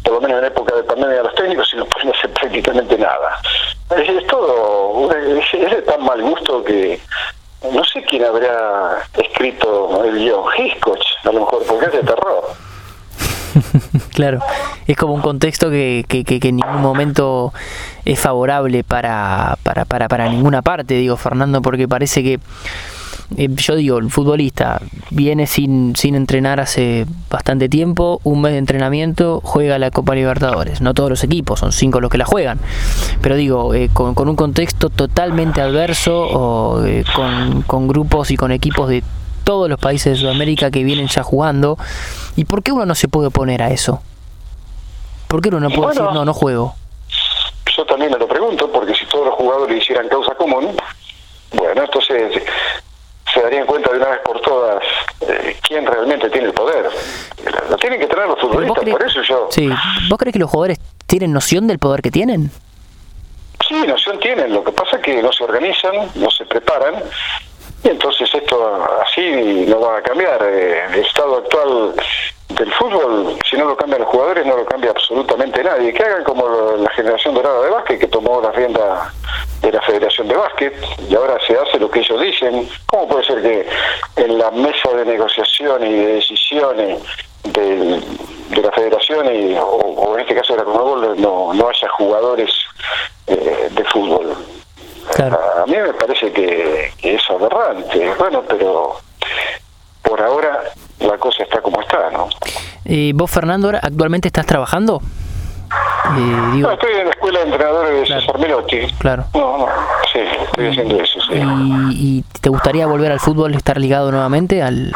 por 0.03 0.13
lo 0.13 0.21
menos 0.21 0.39
en 0.39 0.45
época 0.45 0.73
de 0.73 0.83
pandemia, 0.83 1.19
a 1.19 1.23
los 1.23 1.35
técnicos 1.35 1.69
si 1.69 1.75
no 1.75 1.85
pueden 1.85 2.15
hacer 2.15 2.31
prácticamente 2.31 2.97
nada? 2.97 3.41
Es, 3.97 4.27
todo, 4.27 5.11
es, 5.11 5.51
de 5.51 5.81
tan 5.81 6.01
mal 6.01 6.21
gusto 6.21 6.63
que 6.63 6.97
no 7.73 7.83
sé 7.83 8.03
quién 8.03 8.23
habrá 8.23 9.03
escrito 9.17 10.01
el 10.05 10.17
guion, 10.17 10.45
Hitchcock, 10.57 10.97
a 11.25 11.31
lo 11.33 11.41
mejor, 11.41 11.63
porque 11.67 11.85
es 11.87 11.91
de 11.91 12.03
terror. 12.03 12.43
claro, 14.15 14.39
es 14.87 14.95
como 14.95 15.13
un 15.13 15.21
contexto 15.21 15.69
que, 15.69 16.05
que, 16.07 16.23
que, 16.23 16.47
en 16.47 16.55
ningún 16.55 16.81
momento 16.81 17.51
es 18.05 18.17
favorable 18.17 18.85
para, 18.85 19.57
para, 19.63 19.83
para, 19.83 20.07
para 20.07 20.29
ninguna 20.29 20.61
parte, 20.61 20.93
digo 20.93 21.17
Fernando, 21.17 21.61
porque 21.61 21.85
parece 21.85 22.23
que 22.23 22.39
eh, 23.37 23.49
yo 23.55 23.75
digo, 23.75 23.97
el 23.97 24.09
futbolista 24.09 24.81
viene 25.09 25.47
sin, 25.47 25.95
sin 25.95 26.15
entrenar 26.15 26.59
hace 26.59 27.05
bastante 27.29 27.69
tiempo, 27.69 28.19
un 28.23 28.41
mes 28.41 28.53
de 28.53 28.59
entrenamiento, 28.59 29.41
juega 29.43 29.79
la 29.79 29.91
Copa 29.91 30.15
Libertadores. 30.15 30.81
No 30.81 30.93
todos 30.93 31.09
los 31.09 31.23
equipos, 31.23 31.59
son 31.59 31.71
cinco 31.71 31.99
los 31.99 32.11
que 32.11 32.17
la 32.17 32.25
juegan. 32.25 32.59
Pero 33.21 33.35
digo, 33.35 33.73
eh, 33.73 33.89
con, 33.93 34.15
un 34.27 34.35
contexto 34.35 34.89
totalmente 34.89 35.61
adverso, 35.61 36.21
o 36.21 36.85
eh, 36.85 37.03
con, 37.67 37.87
grupos 37.87 38.31
y 38.31 38.37
con 38.37 38.51
equipos 38.51 38.89
de 38.89 39.03
todos 39.43 39.69
los 39.69 39.79
países 39.79 40.13
de 40.13 40.19
Sudamérica 40.19 40.71
que 40.71 40.83
vienen 40.83 41.07
ya 41.07 41.23
jugando. 41.23 41.77
¿Y 42.35 42.45
por 42.45 42.63
qué 42.63 42.71
uno 42.71 42.85
no 42.85 42.95
se 42.95 43.07
puede 43.07 43.27
oponer 43.27 43.61
a 43.61 43.71
eso? 43.71 44.01
¿Por 45.27 45.41
qué 45.41 45.49
uno 45.49 45.59
no 45.59 45.69
puede 45.69 45.89
decir, 45.89 46.03
no, 46.13 46.25
no 46.25 46.33
juego? 46.33 46.75
Yo 47.75 47.85
también 47.85 48.11
me 48.11 48.19
lo 48.19 48.27
pregunto, 48.27 48.71
porque 48.71 48.93
si 48.93 49.05
todos 49.07 49.25
los 49.25 49.35
jugadores 49.35 49.81
hicieran 49.81 50.07
causa 50.07 50.35
común, 50.35 50.75
bueno, 51.53 51.83
entonces 51.83 52.43
darían 53.43 53.65
cuenta 53.65 53.91
de 53.91 53.97
una 53.97 54.09
vez 54.09 54.19
por 54.23 54.39
todas 54.41 54.81
eh, 55.27 55.57
quién 55.67 55.85
realmente 55.85 56.29
tiene 56.29 56.47
el 56.47 56.53
poder. 56.53 56.89
Lo 57.69 57.77
tienen 57.77 57.99
que 57.99 58.07
tener 58.07 58.27
los 58.27 58.39
futbolistas, 58.39 58.83
por 58.83 59.03
eso 59.03 59.21
yo... 59.21 59.47
Sí. 59.51 59.69
¿Vos 60.09 60.17
crees 60.17 60.33
que 60.33 60.39
los 60.39 60.49
jugadores 60.49 60.79
tienen 61.07 61.33
noción 61.33 61.67
del 61.67 61.79
poder 61.79 62.01
que 62.01 62.11
tienen? 62.11 62.49
Sí, 63.67 63.75
noción 63.85 64.19
tienen. 64.19 64.53
Lo 64.53 64.63
que 64.63 64.71
pasa 64.71 64.97
es 64.97 65.03
que 65.03 65.21
no 65.21 65.31
se 65.31 65.43
organizan, 65.43 66.09
no 66.15 66.31
se 66.31 66.45
preparan. 66.45 66.95
Y 67.83 67.89
entonces 67.89 68.33
esto 68.33 68.87
así 69.05 69.65
no 69.67 69.81
va 69.81 69.97
a 69.97 70.01
cambiar. 70.01 70.41
Eh, 70.43 70.85
el 70.93 70.99
estado 70.99 71.37
actual 71.37 71.93
del 72.49 72.73
fútbol, 72.73 73.37
si 73.49 73.57
no 73.57 73.65
lo 73.65 73.75
cambian 73.75 74.01
los 74.01 74.09
jugadores, 74.09 74.45
no 74.45 74.55
lo 74.55 74.65
cambia 74.65 74.91
absolutamente 74.91 75.63
nadie. 75.63 75.93
Que 75.93 76.03
hagan 76.03 76.23
como 76.23 76.47
la 76.77 76.89
generación 76.91 77.33
dorada 77.35 77.61
de 77.61 77.69
básquet, 77.69 77.99
que 77.99 78.07
tomó 78.07 78.41
la 78.41 78.51
rienda 78.51 79.11
de 79.63 79.71
la 79.71 79.81
Federación 79.81 80.27
de 80.27 80.35
Básquet, 80.35 80.73
y 81.09 81.15
ahora 81.15 81.37
se 81.47 81.57
hace 81.57 81.79
lo 81.79 81.89
que 81.89 82.01
ellos 82.01 82.21
dicen. 82.21 82.69
¿Cómo 82.85 83.07
puede 83.07 83.25
ser 83.25 83.41
que 83.41 83.67
en 84.17 84.37
la 84.37 84.51
mesa 84.51 84.89
de 84.95 85.05
negociaciones 85.05 85.89
y 85.89 85.93
de 85.93 86.13
decisiones 86.15 86.99
de, 87.45 88.61
la 88.61 88.71
Federación, 88.71 89.25
y, 89.33 89.55
o, 89.57 90.13
en 90.15 90.21
este 90.21 90.35
caso 90.35 90.53
de 90.53 90.59
la 90.59 90.65
Conmebol, 90.65 91.19
no, 91.19 91.53
no 91.53 91.69
haya 91.69 91.89
jugadores 91.97 92.51
eh, 93.27 93.69
de 93.71 93.83
fútbol? 93.85 94.35
A 95.19 95.65
mí 95.65 95.75
me 95.75 95.93
parece 95.93 96.31
que, 96.31 96.91
que 97.01 97.15
es 97.15 97.29
aberrante. 97.29 98.13
Bueno, 98.17 98.43
pero 98.47 98.97
por 100.01 100.21
ahora 100.21 100.61
la 100.99 101.17
cosa 101.17 101.43
está 101.43 101.61
como 101.61 101.81
está, 101.81 102.09
¿no? 102.11 102.29
¿Y 102.85 103.13
vos, 103.13 103.31
Fernando, 103.31 103.69
actualmente 103.69 104.27
estás 104.27 104.45
trabajando? 104.45 105.01
Eh, 106.05 106.59
no, 106.59 106.71
estoy 106.71 106.91
en 106.93 107.05
la 107.05 107.11
escuela 107.11 107.39
de 107.39 107.45
entrenadores 107.45 108.09
de 108.09 108.19
César 108.19 108.37
Melotti. 108.37 108.81
Claro. 108.99 109.25
No, 109.33 109.57
no, 109.57 109.67
sí, 110.11 110.19
estoy 110.19 110.67
haciendo 110.67 111.01
eso, 111.01 111.19
sí. 111.21 111.41
¿Y, 111.91 112.25
te 112.41 112.49
gustaría 112.49 112.85
volver 112.85 113.11
al 113.11 113.19
fútbol, 113.19 113.55
estar 113.55 113.79
ligado 113.79 114.11
nuevamente 114.11 114.61
al, 114.61 114.93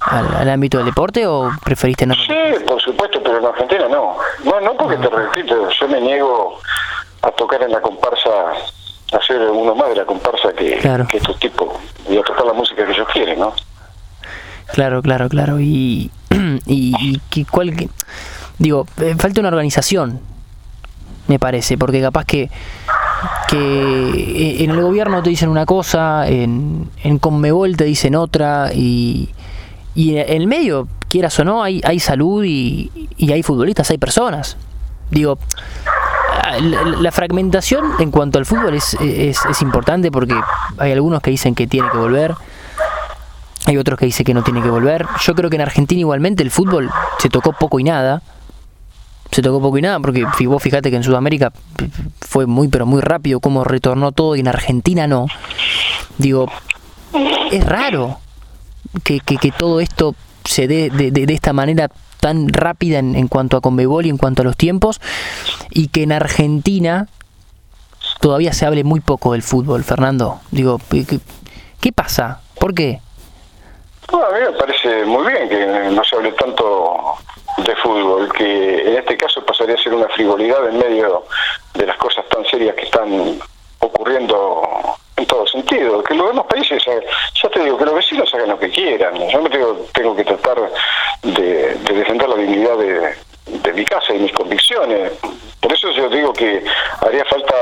al, 0.00 0.48
ámbito 0.48 0.78
del 0.78 0.86
deporte 0.86 1.26
o 1.26 1.50
preferiste 1.62 2.06
no? 2.06 2.14
Sí, 2.14 2.34
por 2.66 2.80
supuesto, 2.80 3.22
pero 3.22 3.38
en 3.38 3.44
Argentina 3.46 3.86
no. 3.88 4.16
No, 4.44 4.60
no 4.60 4.76
porque 4.76 4.96
te 4.96 5.08
repito, 5.08 5.68
yo 5.70 5.88
me 5.88 6.00
niego 6.00 6.58
a 7.22 7.30
tocar 7.32 7.62
en 7.62 7.72
la 7.72 7.80
comparsa, 7.80 8.30
a 9.12 9.22
ser 9.26 9.42
uno 9.42 9.74
más 9.74 9.90
de 9.90 9.96
la 9.96 10.04
comparsa 10.06 10.52
que, 10.54 10.78
que 11.08 11.16
estos 11.18 11.38
tipos, 11.38 11.68
y 12.08 12.16
a 12.16 12.22
tocar 12.22 12.46
la 12.46 12.54
música 12.54 12.84
que 12.86 12.92
ellos 12.92 13.08
quieren, 13.12 13.38
¿no? 13.38 13.52
Claro, 14.72 15.02
claro, 15.02 15.28
claro. 15.28 15.60
Y, 15.60 16.10
y, 16.66 17.20
y 17.34 17.44
cuál, 17.44 17.74
digo, 18.60 18.86
eh, 18.98 19.16
falta 19.18 19.40
una 19.40 19.48
organización, 19.48 20.20
me 21.26 21.40
parece, 21.40 21.76
porque 21.76 22.00
capaz 22.00 22.24
que 22.24 22.48
que 23.48 23.58
eh, 23.58 24.64
en 24.64 24.70
el 24.70 24.80
gobierno 24.80 25.22
te 25.22 25.30
dicen 25.30 25.48
una 25.48 25.66
cosa, 25.66 26.28
en, 26.28 26.88
en 27.02 27.18
Conmebol 27.18 27.76
te 27.76 27.84
dicen 27.84 28.14
otra, 28.14 28.70
y, 28.72 29.30
y 29.94 30.16
en 30.16 30.42
el 30.42 30.46
medio, 30.46 30.86
quieras 31.08 31.38
o 31.40 31.44
no, 31.44 31.62
hay, 31.62 31.80
hay 31.84 31.98
salud 31.98 32.44
y, 32.44 32.90
y 33.16 33.32
hay 33.32 33.42
futbolistas, 33.42 33.90
hay 33.90 33.98
personas. 33.98 34.56
Digo, 35.10 35.38
la, 36.60 37.10
fragmentación 37.10 37.84
en 37.98 38.10
cuanto 38.10 38.38
al 38.38 38.46
fútbol 38.46 38.74
es, 38.74 38.94
es, 39.00 39.38
es, 39.44 39.62
importante 39.62 40.10
porque 40.12 40.34
hay 40.78 40.92
algunos 40.92 41.20
que 41.20 41.30
dicen 41.30 41.54
que 41.54 41.66
tiene 41.66 41.88
que 41.90 41.96
volver, 41.96 42.34
hay 43.66 43.76
otros 43.76 43.98
que 43.98 44.06
dicen 44.06 44.24
que 44.24 44.34
no 44.34 44.42
tiene 44.42 44.62
que 44.62 44.70
volver. 44.70 45.06
Yo 45.20 45.34
creo 45.34 45.50
que 45.50 45.56
en 45.56 45.62
Argentina 45.62 46.00
igualmente 46.00 46.42
el 46.42 46.50
fútbol 46.50 46.90
se 47.18 47.28
tocó 47.28 47.52
poco 47.52 47.78
y 47.80 47.84
nada. 47.84 48.22
Se 49.30 49.42
tocó 49.42 49.60
poco 49.60 49.78
y 49.78 49.82
nada 49.82 50.00
porque 50.00 50.24
vos 50.46 50.62
fíjate 50.62 50.90
que 50.90 50.96
en 50.96 51.04
Sudamérica 51.04 51.52
fue 52.20 52.46
muy 52.46 52.68
pero 52.68 52.84
muy 52.86 53.00
rápido 53.00 53.40
cómo 53.40 53.64
retornó 53.64 54.12
todo 54.12 54.36
y 54.36 54.40
en 54.40 54.48
Argentina 54.48 55.06
no. 55.06 55.26
Digo, 56.18 56.46
es 57.50 57.64
raro 57.64 58.18
que, 59.04 59.20
que, 59.20 59.52
todo 59.52 59.80
esto 59.80 60.14
se 60.44 60.66
dé 60.66 60.90
de, 60.90 61.10
de, 61.10 61.32
esta 61.32 61.52
manera 61.52 61.88
tan 62.20 62.48
rápida 62.48 62.98
en, 62.98 63.14
en, 63.14 63.28
cuanto 63.28 63.56
a 63.56 63.60
Conmebol 63.60 64.06
y 64.06 64.10
en 64.10 64.18
cuanto 64.18 64.42
a 64.42 64.44
los 64.44 64.56
tiempos 64.56 65.00
y 65.70 65.88
que 65.88 66.02
en 66.02 66.12
Argentina 66.12 67.06
todavía 68.20 68.52
se 68.52 68.66
hable 68.66 68.84
muy 68.84 69.00
poco 69.00 69.32
del 69.32 69.42
fútbol, 69.42 69.82
Fernando. 69.82 70.40
Digo, 70.50 70.78
¿qué, 71.80 71.92
pasa? 71.92 72.40
¿Por 72.58 72.74
qué? 72.74 73.00
mí 74.12 74.18
me 74.18 74.58
parece 74.58 75.04
muy 75.04 75.26
bien 75.26 75.48
que 75.48 75.90
no 75.94 76.04
se 76.04 76.16
hable 76.16 76.32
tanto 76.32 77.14
de 77.58 77.76
fútbol, 77.76 78.32
que 78.32 78.88
en 78.88 78.96
este 78.96 79.16
caso 79.16 79.44
pasaría 79.44 79.74
a 79.74 79.78
ser 79.78 79.94
una 79.94 80.08
frivolidad 80.08 80.68
en 80.68 80.78
medio 80.78 81.24
de 81.74 81.86
las 81.86 81.96
cosas 81.96 82.24
tan 82.28 82.44
serias 82.46 82.74
que 82.74 82.84
están 82.84 83.38
ocurriendo 83.80 84.62
en 85.16 85.26
todo 85.26 85.46
sentido. 85.46 86.02
Que 86.02 86.14
los 86.14 86.28
demás 86.28 86.46
países, 86.46 86.82
ya 86.84 87.48
te 87.50 87.62
digo, 87.62 87.76
que 87.76 87.84
los 87.84 87.94
vecinos 87.94 88.32
hagan 88.34 88.50
lo 88.50 88.58
que 88.58 88.70
quieran. 88.70 89.14
Yo 89.28 89.42
me 89.42 89.50
tengo, 89.50 89.86
tengo 89.92 90.16
que 90.16 90.24
tratar 90.24 90.56
de, 91.22 91.74
defender 91.74 92.28
la 92.28 92.36
dignidad 92.36 92.78
de 92.78 93.72
mi 93.72 93.84
casa 93.84 94.14
y 94.14 94.18
mis 94.18 94.32
convicciones. 94.32 95.12
Por 95.60 95.72
eso 95.72 95.90
yo 95.90 96.08
digo 96.08 96.32
que 96.32 96.64
haría 97.00 97.24
falta 97.26 97.54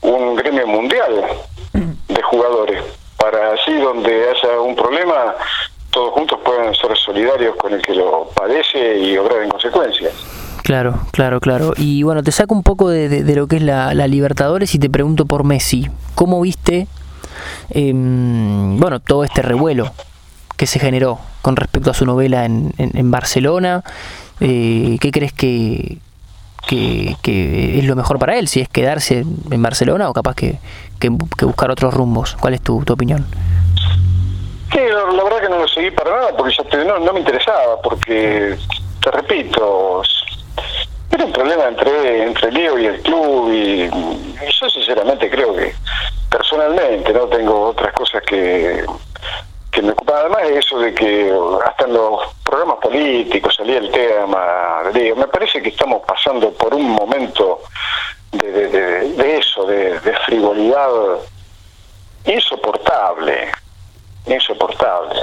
un 0.00 0.36
gremio 0.36 0.66
mundial 0.66 1.24
de 1.72 2.22
jugadores 2.22 2.82
para 3.18 3.52
así 3.52 3.72
donde 3.74 4.30
haya 4.30 4.60
un 4.60 4.74
problema 4.74 5.34
todos 5.96 6.12
juntos 6.12 6.38
pueden 6.44 6.74
ser 6.74 6.94
solidarios 6.94 7.56
con 7.56 7.72
el 7.72 7.80
que 7.80 7.94
lo 7.94 8.28
padece 8.34 8.98
y 8.98 9.16
obrar 9.16 9.42
en 9.42 9.48
consecuencia. 9.48 10.10
Claro, 10.62 11.00
claro, 11.10 11.40
claro. 11.40 11.72
Y 11.74 12.02
bueno, 12.02 12.22
te 12.22 12.32
saco 12.32 12.54
un 12.54 12.62
poco 12.62 12.90
de, 12.90 13.22
lo 13.34 13.46
que 13.46 13.56
es 13.56 13.62
la, 13.62 13.94
Libertadores 14.06 14.74
y 14.74 14.78
te 14.78 14.90
pregunto 14.90 15.24
por 15.24 15.44
Messi. 15.44 15.88
¿Cómo 16.14 16.42
viste, 16.42 16.86
em, 17.70 18.78
bueno, 18.78 19.00
todo 19.00 19.24
este 19.24 19.40
revuelo 19.40 19.90
que 20.58 20.66
se 20.66 20.78
generó 20.78 21.18
con 21.40 21.56
respecto 21.56 21.90
a 21.92 21.94
su 21.94 22.04
novela 22.04 22.44
en, 22.44 22.74
en, 22.76 23.10
Barcelona? 23.10 23.82
Eh, 24.40 24.98
¿Qué 25.00 25.10
crees 25.10 25.32
que, 25.32 25.96
que, 26.68 27.78
es 27.78 27.84
lo 27.86 27.96
mejor 27.96 28.18
para 28.18 28.36
él? 28.36 28.48
Si 28.48 28.60
es 28.60 28.68
quedarse 28.68 29.24
en 29.50 29.62
Barcelona 29.62 30.10
o 30.10 30.12
capaz 30.12 30.34
que, 30.34 30.58
que 31.00 31.08
buscar 31.08 31.70
otros 31.70 31.94
rumbos. 31.94 32.36
¿Cuál 32.38 32.52
es 32.52 32.60
tu, 32.60 32.84
tu 32.84 32.92
opinión? 32.92 33.24
La, 34.76 35.24
verdad 35.24 35.40
que 35.40 35.48
no 35.48 35.58
lo 35.58 35.68
seguí 35.68 35.90
para 35.90 36.10
nada 36.10 36.36
porque 36.36 36.54
ya 36.54 36.84
no, 36.84 37.12
me 37.14 37.20
interesaba, 37.20 37.80
porque, 37.80 38.58
te 39.02 39.10
repito, 39.10 40.02
era 41.10 41.24
un 41.24 41.32
problema 41.32 41.68
entre, 41.68 42.24
entre 42.24 42.52
Leo 42.52 42.78
y 42.78 42.84
el 42.84 43.00
club 43.00 43.50
y, 43.54 43.88
yo 43.88 44.68
sinceramente 44.68 45.30
creo 45.30 45.56
que 45.56 45.72
personalmente 46.30 47.10
no 47.10 47.26
tengo 47.26 47.68
otras 47.68 47.90
cosas 47.94 48.22
que, 48.24 48.84
que 49.72 49.80
me 49.80 49.92
ocupan. 49.92 50.16
Además 50.16 50.42
eso 50.50 50.78
de 50.78 50.92
que 50.92 51.34
hasta 51.64 51.86
en 51.86 51.94
los 51.94 52.34
programas 52.44 52.76
políticos 52.76 53.54
salía 53.56 53.78
el 53.78 53.90
tema, 53.90 54.82
Leo, 54.92 55.16
me 55.16 55.26
parece 55.28 55.62
que 55.62 55.70
estamos 55.70 56.02
pasando 56.06 56.52
por 56.52 56.74
un 56.74 56.90
momento 56.90 57.62
de, 58.30 58.68
de, 58.68 59.38
eso, 59.38 59.64
de 59.64 59.98
frivolidad 60.26 60.90
insoportable 62.26 63.52
insoportable. 64.34 65.20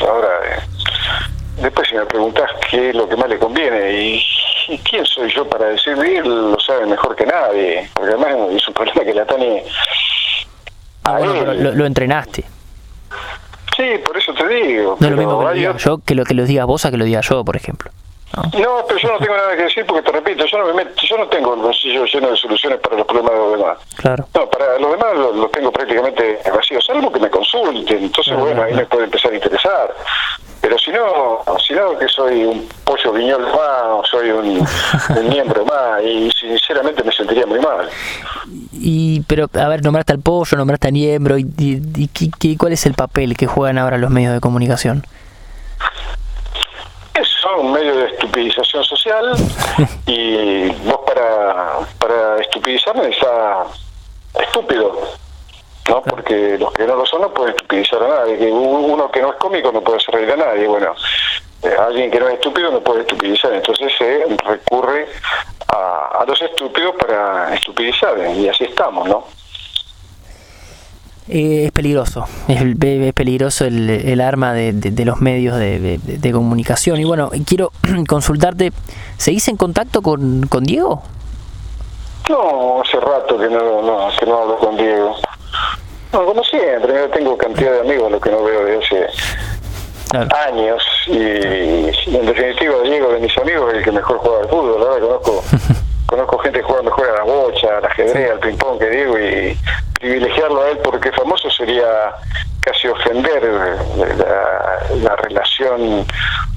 Ahora, 0.00 0.28
eh, 0.44 0.60
después 1.60 1.88
si 1.88 1.94
me 1.94 2.06
preguntas 2.06 2.50
qué 2.70 2.90
es 2.90 2.94
lo 2.94 3.08
que 3.08 3.16
más 3.16 3.28
le 3.28 3.38
conviene 3.38 3.92
y, 3.92 4.24
quién 4.84 5.04
soy 5.06 5.32
yo 5.32 5.48
para 5.48 5.70
él 5.70 6.22
lo 6.24 6.60
sabe 6.60 6.84
mejor 6.86 7.16
que 7.16 7.24
nadie, 7.24 7.88
porque 7.94 8.12
además 8.12 8.52
es 8.52 8.68
un 8.68 8.74
problema 8.74 9.02
que 9.02 9.14
la 9.14 9.24
Tani... 9.24 9.62
Ah, 11.04 11.20
lo, 11.20 11.86
entrenaste. 11.86 12.44
Sí, 13.74 13.84
por 14.04 14.16
eso 14.18 14.34
te 14.34 14.46
digo. 14.46 14.98
No 15.00 15.06
es 15.06 15.10
lo 15.10 15.16
mismo 15.16 15.38
que 15.38 15.44
lo 15.44 15.52
diga 15.52 15.76
yo 15.78 15.98
que 16.04 16.14
lo 16.14 16.24
que 16.24 16.34
lo 16.34 16.44
digas 16.44 16.66
vos 16.66 16.84
a 16.84 16.90
que 16.90 16.98
lo 16.98 17.06
diga 17.06 17.22
yo, 17.22 17.44
por 17.44 17.56
ejemplo. 17.56 17.90
¿No? 18.36 18.84
pero 18.86 18.98
yo 18.98 19.12
no 19.12 19.18
tengo 19.18 19.36
nada 19.36 19.56
que 19.56 19.62
decir 19.62 19.86
porque 19.86 20.02
te 20.02 20.12
repito, 20.12 20.44
yo 20.44 20.58
no 20.58 20.66
me 20.66 20.72
meto, 20.74 21.02
yo 21.02 21.16
no 21.16 21.26
tengo 21.28 21.54
el 21.54 21.60
bolsillo 21.60 22.04
lleno 22.04 22.30
de 22.30 22.36
soluciones 22.36 22.78
para 22.80 22.96
los 22.96 23.06
problemas 23.06 23.32
de 23.32 23.38
los 23.38 23.52
demás. 23.52 23.78
Claro. 23.96 24.28
No, 24.34 24.50
para 24.50 24.78
los 24.78 24.90
demás 24.92 25.14
los 25.34 25.50
tengo 25.52 25.72
prácticamente 25.72 26.40
vacíos, 26.54 26.84
salvo 26.84 27.10
que 27.10 27.20
me 27.20 27.30
consulten, 27.30 28.04
entonces 28.04 28.36
bueno, 28.36 28.62
ahí 28.62 28.74
me 28.74 28.86
puede 28.86 29.04
empezar 29.04 29.32
a 29.32 29.34
interesar. 29.34 29.94
Pero 30.60 30.76
si 30.78 30.90
no, 30.90 31.44
si 31.66 31.72
no 31.72 31.96
que 31.98 32.08
soy 32.08 32.44
un 32.44 32.68
pollo 32.84 33.12
viñol 33.12 33.42
más, 33.42 33.84
o 33.90 34.02
soy 34.04 34.30
un, 34.30 34.66
miembro 35.28 35.64
más, 35.64 36.02
y 36.02 36.30
sinceramente 36.32 37.02
me 37.04 37.12
sentiría 37.12 37.46
muy 37.46 37.60
mal. 37.60 37.88
Y, 38.72 39.20
pero, 39.22 39.48
a 39.54 39.68
ver, 39.68 39.82
nombraste 39.82 40.12
al 40.12 40.20
pollo, 40.20 40.56
nombraste 40.56 40.88
al 40.88 40.92
miembro, 40.92 41.38
y, 41.38 41.46
y, 41.56 42.56
¿cuál 42.56 42.72
es 42.72 42.86
el 42.86 42.94
papel 42.94 43.36
que 43.36 43.46
juegan 43.46 43.78
ahora 43.78 43.98
los 43.98 44.10
medios 44.10 44.34
de 44.34 44.40
comunicación? 44.40 45.04
Son 47.40 47.66
un 47.66 47.72
medio 47.72 47.96
de 47.96 48.06
estupidización 48.06 48.84
social 48.84 49.32
y 50.06 50.68
vos 50.84 51.00
para, 51.06 51.78
para 51.98 52.40
estupidizarme 52.40 53.08
está 53.08 53.64
estúpido, 54.40 55.00
¿no? 55.88 56.02
Porque 56.02 56.56
los 56.58 56.72
que 56.72 56.86
no 56.86 56.96
lo 56.96 57.06
son 57.06 57.22
no 57.22 57.32
pueden 57.32 57.54
estupidizar 57.54 58.02
a 58.02 58.08
nadie. 58.08 58.50
Uno 58.50 59.10
que 59.10 59.20
no 59.20 59.30
es 59.30 59.36
cómico 59.36 59.72
no 59.72 59.80
puede 59.80 59.98
hacer 59.98 60.14
reír 60.14 60.32
a 60.32 60.36
nadie. 60.36 60.66
Bueno, 60.66 60.94
eh, 61.62 61.74
alguien 61.78 62.10
que 62.10 62.20
no 62.20 62.28
es 62.28 62.34
estúpido 62.34 62.70
no 62.70 62.80
puede 62.80 63.00
estupidizar. 63.00 63.52
Entonces 63.52 63.92
se 63.96 64.24
recurre 64.44 65.08
a, 65.68 66.20
a 66.20 66.24
los 66.26 66.40
estúpidos 66.42 66.94
para 66.96 67.54
estupidizar 67.54 68.18
y 68.34 68.48
así 68.48 68.64
estamos, 68.64 69.08
¿no? 69.08 69.37
Eh, 71.30 71.66
es 71.66 71.72
peligroso, 71.72 72.24
es, 72.48 72.62
es 72.62 73.12
peligroso 73.12 73.66
el, 73.66 73.90
el 73.90 74.20
arma 74.22 74.54
de, 74.54 74.72
de, 74.72 75.04
los 75.04 75.20
medios 75.20 75.58
de, 75.58 75.98
de, 76.02 76.32
comunicación. 76.32 76.98
Y 76.98 77.04
bueno, 77.04 77.30
quiero 77.46 77.70
consultarte, 78.08 78.72
¿seguís 79.18 79.46
en 79.48 79.58
contacto 79.58 80.00
con, 80.00 80.46
con 80.46 80.64
Diego? 80.64 81.02
No, 82.30 82.80
hace 82.82 82.98
rato 82.98 83.38
que 83.38 83.48
no, 83.48 83.82
no, 83.82 84.08
que 84.18 84.24
no 84.24 84.38
hablo 84.38 84.56
con 84.58 84.76
Diego. 84.76 85.16
No, 86.12 86.24
como 86.24 86.42
siempre, 86.44 86.94
yo 86.94 87.10
tengo 87.10 87.36
cantidad 87.36 87.72
de 87.72 87.80
amigos, 87.80 88.10
lo 88.10 88.20
que 88.20 88.30
no 88.30 88.42
veo 88.42 88.64
de 88.64 88.78
hace 88.78 89.06
años. 90.48 90.82
Y, 91.06 91.12
en 91.16 92.26
definitiva, 92.26 92.74
Diego 92.84 93.12
de 93.12 93.20
mis 93.20 93.36
amigos 93.36 93.70
es 93.72 93.78
el 93.78 93.84
que 93.84 93.92
mejor 93.92 94.18
juega 94.18 94.40
al 94.40 94.48
fútbol. 94.48 94.80
La 94.80 94.88
verdad, 94.88 95.20
conozco, 95.22 95.44
conozco 96.08 96.38
gente 96.38 96.60
que 96.60 96.64
juega 96.64 96.82
mejor 96.82 97.10
a 97.10 97.16
la 97.18 97.22
bocha, 97.22 97.76
al 97.76 97.84
ajedrez, 97.84 98.30
al 98.30 98.38
ping-pong 98.40 98.78
que 98.78 98.88
Diego 98.88 99.18
y 99.18 99.56
privilegiarlo 100.00 100.62
a 100.62 100.70
él 100.70 100.78
porque 100.82 101.12
famoso 101.12 101.50
sería 101.50 102.14
casi 102.60 102.88
ofender 102.88 103.42
la, 105.02 105.16
relación 105.16 106.06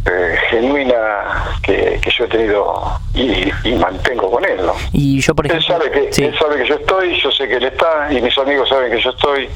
eh, 0.06 0.38
genuina 0.50 1.58
que, 1.62 2.00
yo 2.18 2.26
he 2.26 2.28
tenido 2.30 3.00
y, 3.14 3.76
mantengo 3.76 4.32
con 4.32 4.46
él. 4.46 4.66
¿no? 4.66 4.74
Y 4.94 5.20
yo, 5.20 5.36
por 5.36 5.46
ejemplo, 5.46 5.76
él, 5.76 5.82
sabe 5.82 5.92
que, 5.92 6.26
él 6.26 6.38
sabe 6.40 6.58
que 6.58 6.70
yo 6.70 6.76
estoy, 6.76 7.20
yo 7.20 7.32
sé 7.32 7.48
que 7.48 7.56
él 7.56 7.66
está, 7.66 8.08
y 8.10 8.22
mis 8.22 8.38
amigos 8.38 8.70
saben 8.70 8.90
que 8.90 9.02
yo 9.02 9.10
estoy, 9.10 9.50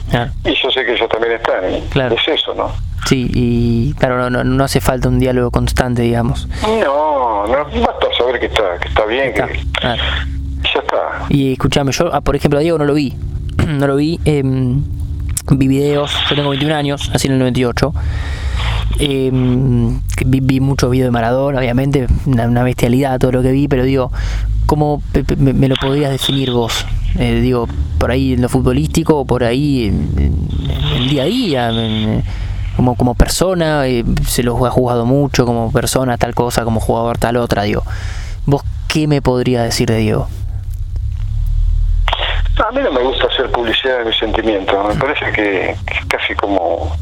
y 0.43 0.53
yo 0.53 0.71
sé 0.71 0.83
que 0.83 0.93
ellos 0.93 1.09
también 1.09 1.33
están. 1.33 1.71
Y 1.71 2.13
Es 2.13 2.27
eso, 2.27 2.53
¿no? 2.53 2.69
Sí, 3.05 3.29
y 3.33 3.93
claro, 3.93 4.29
no, 4.29 4.43
no, 4.43 4.63
hace 4.63 4.81
falta 4.81 5.09
un 5.09 5.19
diálogo 5.19 5.51
constante, 5.51 6.01
digamos. 6.01 6.47
No, 6.63 7.45
no 7.45 7.65
basta 7.65 8.07
saber 8.17 8.39
que 8.39 8.47
está, 8.47 8.79
que 8.79 8.87
está 8.87 9.05
bien, 9.05 9.33
que, 9.33 9.41
ya 9.81 10.79
está. 10.79 11.25
Y 11.29 11.53
escúchame, 11.53 11.91
yo, 11.91 12.09
ah, 12.13 12.21
por 12.21 12.35
ejemplo, 12.35 12.59
a 12.59 12.61
Diego 12.61 12.77
no 12.79 12.85
lo 12.85 12.95
vi, 12.95 13.15
no 13.67 13.85
lo 13.85 13.95
vi. 13.95 14.19
Em, 14.25 14.83
vi 15.51 15.67
videos, 15.67 16.11
yo 16.29 16.35
tengo 16.35 16.49
21 16.49 16.75
años, 16.75 17.11
así 17.13 17.27
en 17.27 17.33
el 17.33 17.39
98. 17.39 17.93
Em, 18.99 19.99
vi, 20.25 20.39
vi, 20.39 20.59
mucho 20.59 20.89
video 20.89 21.05
de 21.05 21.11
Maradona, 21.11 21.59
obviamente, 21.59 22.07
una, 22.25 22.63
bestialidad 22.63 23.19
todo 23.19 23.33
lo 23.33 23.41
que 23.41 23.51
vi, 23.51 23.67
pero 23.67 23.83
digo, 23.83 24.11
¿cómo 24.65 25.03
me, 25.37 25.67
lo 25.67 25.75
podrías 25.75 26.11
definir 26.11 26.51
vos? 26.51 26.85
Eh, 27.19 27.39
digo, 27.41 27.67
por 27.99 28.11
ahí 28.11 28.33
en 28.33 28.41
lo 28.41 28.49
futbolístico, 28.49 29.19
o 29.19 29.25
por 29.25 29.43
ahí 29.43 29.85
en, 29.85 30.47
el 30.95 31.09
día 31.09 31.23
a 31.23 31.25
día, 31.25 31.71
como, 32.75 32.95
como 32.95 33.15
persona, 33.15 33.87
eh, 33.87 34.03
se 34.27 34.43
lo 34.43 34.65
ha 34.65 34.69
jugado 34.69 35.05
mucho, 35.05 35.45
como 35.45 35.71
persona, 35.71 36.17
tal 36.17 36.35
cosa, 36.35 36.63
como 36.63 36.79
jugador, 36.79 37.17
tal 37.17 37.37
otra, 37.37 37.63
digo. 37.63 37.83
¿Vos 38.45 38.63
qué 38.87 39.07
me 39.07 39.21
podrías 39.21 39.63
decir 39.63 39.87
de 39.87 39.97
Diego? 39.97 40.27
A 42.65 42.71
mí 42.71 42.81
no 42.81 42.91
me 42.91 43.01
gusta 43.01 43.27
hacer 43.27 43.51
publicidad 43.51 43.99
de 43.99 44.05
mis 44.05 44.17
sentimientos. 44.17 44.87
Me 44.87 44.95
parece 44.95 45.31
que, 45.31 45.69
es 45.71 46.05
casi 46.07 46.33
como, 46.35 46.95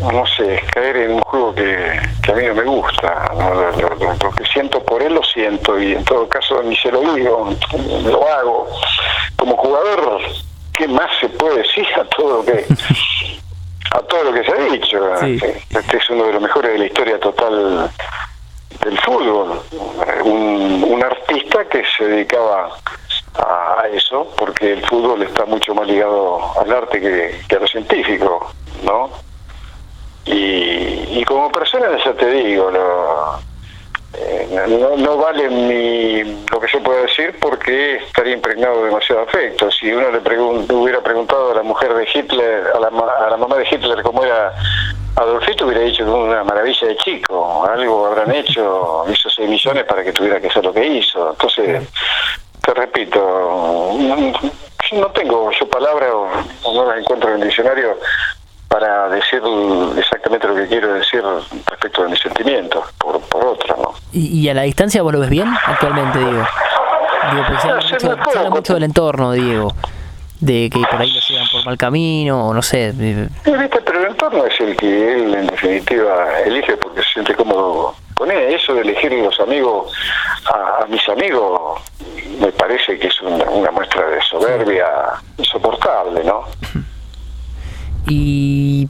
no 0.00 0.26
sé, 0.36 0.60
caer 0.72 0.96
en 0.96 1.12
un 1.12 1.20
juego 1.20 1.54
que, 1.54 2.00
a 2.28 2.34
mí 2.34 2.42
no 2.46 2.54
me 2.54 2.64
gusta. 2.64 3.30
Lo, 3.34 4.30
que 4.32 4.44
siento 4.46 4.82
por 4.84 5.02
él 5.02 5.14
lo 5.14 5.22
siento 5.22 5.80
y 5.80 5.92
en 5.92 6.04
todo 6.04 6.28
caso 6.28 6.62
ni 6.62 6.76
se 6.76 6.90
lo 6.90 7.14
digo, 7.14 7.50
lo 8.04 8.28
hago. 8.28 8.68
Como 9.36 9.56
jugador, 9.56 10.20
¿qué 10.72 10.88
más 10.88 11.10
se 11.20 11.28
puede 11.28 11.58
decir 11.58 11.86
a 12.00 12.04
todo 12.04 12.38
lo 12.38 12.44
que 12.44 12.64
a 13.92 14.00
todo 14.02 14.24
lo 14.24 14.32
que 14.32 14.44
se 14.44 14.52
ha 14.52 14.64
dicho? 14.70 15.14
Este 15.14 15.96
es 15.96 16.10
uno 16.10 16.26
de 16.26 16.32
los 16.32 16.42
mejores 16.42 16.72
de 16.72 16.78
la 16.78 16.86
historia 16.86 17.20
total 17.20 17.90
del 18.84 18.98
fútbol. 19.00 19.60
Un, 20.24 20.84
un 20.88 21.04
artista 21.04 21.64
que 21.66 21.82
se 21.96 22.04
dedicaba 22.04 22.70
a, 23.34 23.84
eso, 23.92 24.32
porque 24.36 24.72
el 24.72 24.86
fútbol 24.86 25.22
está 25.22 25.44
mucho 25.44 25.74
más 25.74 25.86
ligado 25.86 26.40
al 26.58 26.72
arte 26.72 27.00
que, 27.00 27.56
a 27.56 27.58
lo 27.58 27.66
científico, 27.66 28.50
¿no? 28.82 29.10
Y, 30.24 31.24
como 31.24 31.50
persona 31.50 31.86
ya 32.04 32.12
te 32.14 32.30
digo, 32.30 32.70
eh, 32.70 33.42
no, 34.68 34.96
no, 34.96 35.16
vale 35.16 35.48
mi, 35.48 36.22
lo 36.50 36.60
que 36.60 36.68
yo 36.72 36.82
pueda 36.82 37.02
decir 37.02 37.36
porque 37.40 37.96
estaría 37.96 38.34
impregnado 38.34 38.78
de 38.80 38.86
demasiado 38.86 39.22
afecto. 39.22 39.70
Si 39.70 39.90
uno 39.90 40.10
le 40.10 40.18
hubiera 40.74 41.00
preguntado 41.00 41.52
a 41.52 41.54
la 41.54 41.62
mujer 41.62 41.94
de 41.94 42.06
Hitler, 42.12 42.66
a 42.74 42.80
la, 42.80 42.88
a 42.88 43.30
la 43.30 43.36
mamá 43.36 43.56
de 43.56 43.66
Hitler 43.70 44.02
cómo 44.02 44.24
era 44.24 44.54
Adolfito, 45.16 45.66
hubiera 45.66 45.82
dicho 45.82 46.04
que 46.04 46.10
una 46.10 46.42
maravilla 46.44 46.88
de 46.88 46.96
chico, 46.96 47.66
algo 47.66 48.06
habrán 48.06 48.34
hecho, 48.34 49.04
hizo 49.10 49.28
6 49.28 49.48
millones 49.48 49.84
para 49.84 50.02
que 50.02 50.12
tuviera 50.12 50.40
que 50.40 50.48
hacer 50.48 50.64
lo 50.64 50.72
que 50.72 50.86
hizo. 50.86 51.30
Entonces, 51.30 51.82
te 52.64 52.74
repito, 52.74 53.92
no, 54.92 55.06
tengo 55.12 55.50
yo 55.50 55.68
palabras 55.68 56.10
o, 56.12 56.72
no 56.72 56.86
las 56.86 56.98
encuentro 56.98 57.30
en 57.30 57.42
el 57.42 57.48
diccionario 57.48 57.98
para 58.68 59.10
decir 59.10 59.42
exactamente 59.98 60.48
lo 60.48 60.54
que 60.54 60.66
quiero 60.66 60.94
decir 60.94 61.22
respecto 61.66 62.04
de 62.04 62.08
mis 62.08 62.20
sentimientos, 62.20 62.90
por, 62.98 63.20
por 63.22 63.44
otra, 63.44 63.76
¿no? 63.76 64.01
¿Y, 64.12 64.48
a 64.48 64.54
la 64.54 64.62
distancia 64.62 65.02
vos 65.02 65.12
lo 65.12 65.20
ves 65.20 65.30
bien 65.30 65.48
actualmente, 65.66 66.18
Diego? 66.18 66.44
Digo, 67.30 67.44
porque 67.46 67.62
se 67.62 68.06
habla, 68.06 68.50
mucho, 68.50 68.74
del 68.74 68.82
entorno, 68.82 69.32
Diego 69.32 69.72
de 70.42 70.68
que 70.70 70.80
por 70.90 71.00
ahí 71.00 71.12
lo 71.12 71.20
llevan 71.20 71.48
por 71.52 71.64
mal 71.64 71.78
camino, 71.78 72.48
o 72.48 72.52
no 72.52 72.62
sé. 72.62 72.92
pero 73.44 74.00
el 74.00 74.10
entorno 74.10 74.44
es 74.44 74.60
el 74.60 74.76
que 74.76 75.12
él, 75.14 75.34
en 75.34 75.46
definitiva, 75.46 76.40
elige 76.44 76.76
porque 76.78 77.00
se 77.00 77.12
siente 77.12 77.34
cómodo 77.36 77.94
con 78.14 78.28
él. 78.28 78.52
Eso 78.52 78.74
de 78.74 78.80
elegir 78.80 79.12
los 79.12 79.38
amigos 79.38 79.92
a 80.46 80.84
mis 80.88 81.08
amigos 81.08 81.80
me 82.40 82.50
parece 82.52 82.98
que 82.98 83.06
es 83.06 83.20
una, 83.22 83.70
muestra 83.70 84.04
de 84.08 84.20
soberbia 84.22 84.86
insoportable, 85.38 86.24
¿no? 86.24 86.42
¿Y 88.08 88.88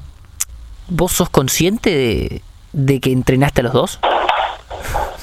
vos 0.88 1.12
sos 1.12 1.28
consciente 1.28 2.40
de, 2.72 3.00
que 3.00 3.12
entrenaste 3.12 3.60
a 3.60 3.64
los 3.64 3.72
dos? 3.74 3.98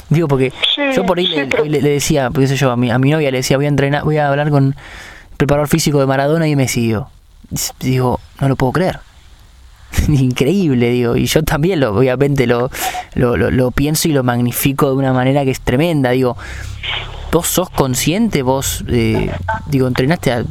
Digo, 0.10 0.28
porque 0.28 0.52
yo 0.96 1.06
por 1.06 1.20
ahí 1.20 1.28
le, 1.28 1.82
decía, 1.82 2.30
qué 2.34 2.48
sé 2.48 2.56
yo, 2.56 2.72
a 2.72 2.76
mi, 2.76 2.90
a 2.90 2.98
mi 2.98 3.12
novia 3.12 3.32
le 3.32 3.38
decía, 3.38 3.58
voy 3.58 3.66
a 3.66 3.70
entrenar, 3.70 4.04
voy 4.04 4.18
a 4.18 4.28
hablar 4.28 4.50
con 4.50 4.68
el 4.68 4.76
preparador 5.38 5.68
físico 5.68 6.00
de 6.00 6.08
Maradona 6.08 6.48
y 6.48 6.56
me 6.56 6.68
siguió. 6.68 7.10
Digo, 7.80 8.20
no 8.40 8.50
lo 8.50 8.56
puedo 8.56 8.72
creer. 8.74 9.00
Increíble, 10.08 10.90
digo, 10.90 11.16
y 11.16 11.26
yo 11.26 11.44
también 11.44 11.80
lo, 11.80 11.96
obviamente 11.96 12.48
lo, 12.48 12.70
lo, 13.16 13.38
lo 13.38 13.72
pienso 13.72 14.08
y 14.08 14.12
lo 14.12 14.24
magnifico 14.24 14.90
de 14.90 14.96
una 14.96 15.14
manera 15.14 15.44
que 15.44 15.52
es 15.52 15.62
tremenda, 15.62 16.12
digo, 16.12 16.38
vos 17.32 17.48
sos 17.48 17.70
consciente, 17.70 18.42
vos, 18.42 18.84
eh, 18.88 19.32
digo, 19.68 19.88
entrenaste 19.88 20.32
a 20.32 20.44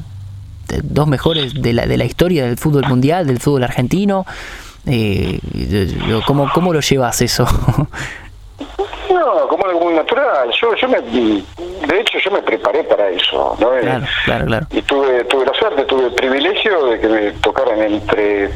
dos 0.83 1.09
mejores 1.09 1.55
de 1.55 1.73
la, 1.73 1.87
de 1.87 1.97
la 1.97 2.05
historia 2.05 2.45
del 2.45 2.59
fútbol 2.59 2.87
mundial, 2.89 3.27
del 3.27 3.41
fútbol 3.41 3.65
argentino. 3.65 4.27
Eh, 4.87 5.41
¿cómo, 6.27 6.51
¿Cómo 6.53 6.73
lo 6.73 6.81
llevas 6.81 7.21
eso? 7.23 7.47
No, 9.11 9.49
como 9.49 9.65
algo 9.67 9.81
muy 9.81 9.95
natural. 9.95 10.51
Yo, 10.61 10.75
yo 10.75 10.89
me, 10.89 11.01
de 11.01 12.01
hecho, 12.01 12.19
yo 12.19 12.31
me 12.31 12.43
preparé 12.43 12.85
para 12.85 13.09
eso. 13.09 13.57
¿no? 13.59 13.71
Claro, 13.71 14.07
claro, 14.25 14.47
claro. 14.47 14.67
Y 14.71 14.83
tuve, 14.83 15.25
tuve 15.25 15.47
la 15.47 15.55
suerte, 15.55 15.85
tuve 15.85 16.07
el 16.07 16.15
privilegio 16.15 16.87
de 16.87 17.01
que 17.01 17.09
me 17.09 17.31
tocaran 17.33 17.81
entre 17.83 18.51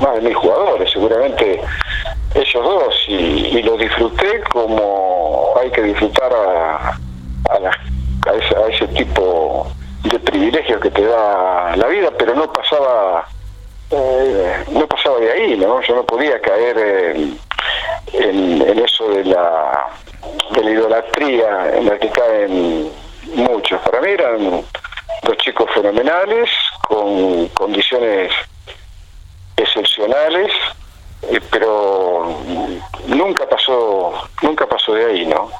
más 0.00 0.14
de 0.16 0.20
mil 0.22 0.34
jugadores, 0.34 0.90
seguramente 0.90 1.60
ellos 2.34 2.64
dos, 2.64 2.94
y, 3.06 3.14
y 3.14 3.62
lo 3.62 3.76
disfruté 3.76 4.42
como 4.50 5.54
hay 5.60 5.70
que 5.70 5.82
disfrutar 5.82 6.32
a, 6.32 6.98
a, 7.50 8.68
ese, 8.68 8.88
tipo 8.88 9.68
de 10.02 10.18
privilegios 10.18 10.80
que 10.80 10.90
te 10.90 11.04
da 11.04 11.76
la 11.76 11.86
vida, 11.86 12.10
pero 12.18 12.34
no 12.34 12.52
pasaba 12.52 13.26
eh, 13.90 14.64
no 14.72 14.86
pasaba 14.86 15.18
de 15.18 15.30
ahí, 15.30 15.56
¿no? 15.56 15.80
Yo 15.82 15.94
no 15.94 16.04
podía 16.04 16.40
caer 16.40 16.78
en, 16.78 17.38
en, 18.12 18.78
eso 18.78 19.08
de 19.08 19.24
la, 19.24 19.88
de 20.54 20.64
la 20.64 20.70
idolatría 20.70 21.76
en 21.76 21.86
la 21.86 21.98
que 21.98 22.08
caen 22.10 22.90
muchos. 23.34 23.80
Para 23.82 24.00
mí 24.00 24.08
eran 24.10 24.62
dos 25.22 25.36
chicos 25.38 25.70
fenomenales, 25.74 26.50
con 26.86 27.48
condiciones 27.48 28.30
excepcionales, 29.56 30.52
eh, 31.22 31.40
pero 31.50 32.40
nunca 33.08 33.48
pasó, 33.48 34.12
nunca 34.42 34.66
pasó 34.66 34.94
de 34.94 35.04
ahí, 35.06 35.26
¿no? 35.26 35.50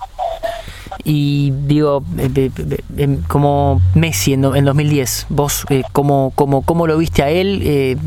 Y 1.03 1.51
digo, 1.53 2.03
eh, 2.19 2.51
em, 2.97 3.23
como 3.29 3.81
Messi 3.95 4.33
en, 4.33 4.43
2010, 4.43 5.27
vos, 5.29 5.67
eh, 5.71 5.83
¿cómo, 5.93 6.33
cómo, 6.35 6.87
lo 6.87 6.97
viste 6.99 7.23
a 7.23 7.31
él? 7.31 7.99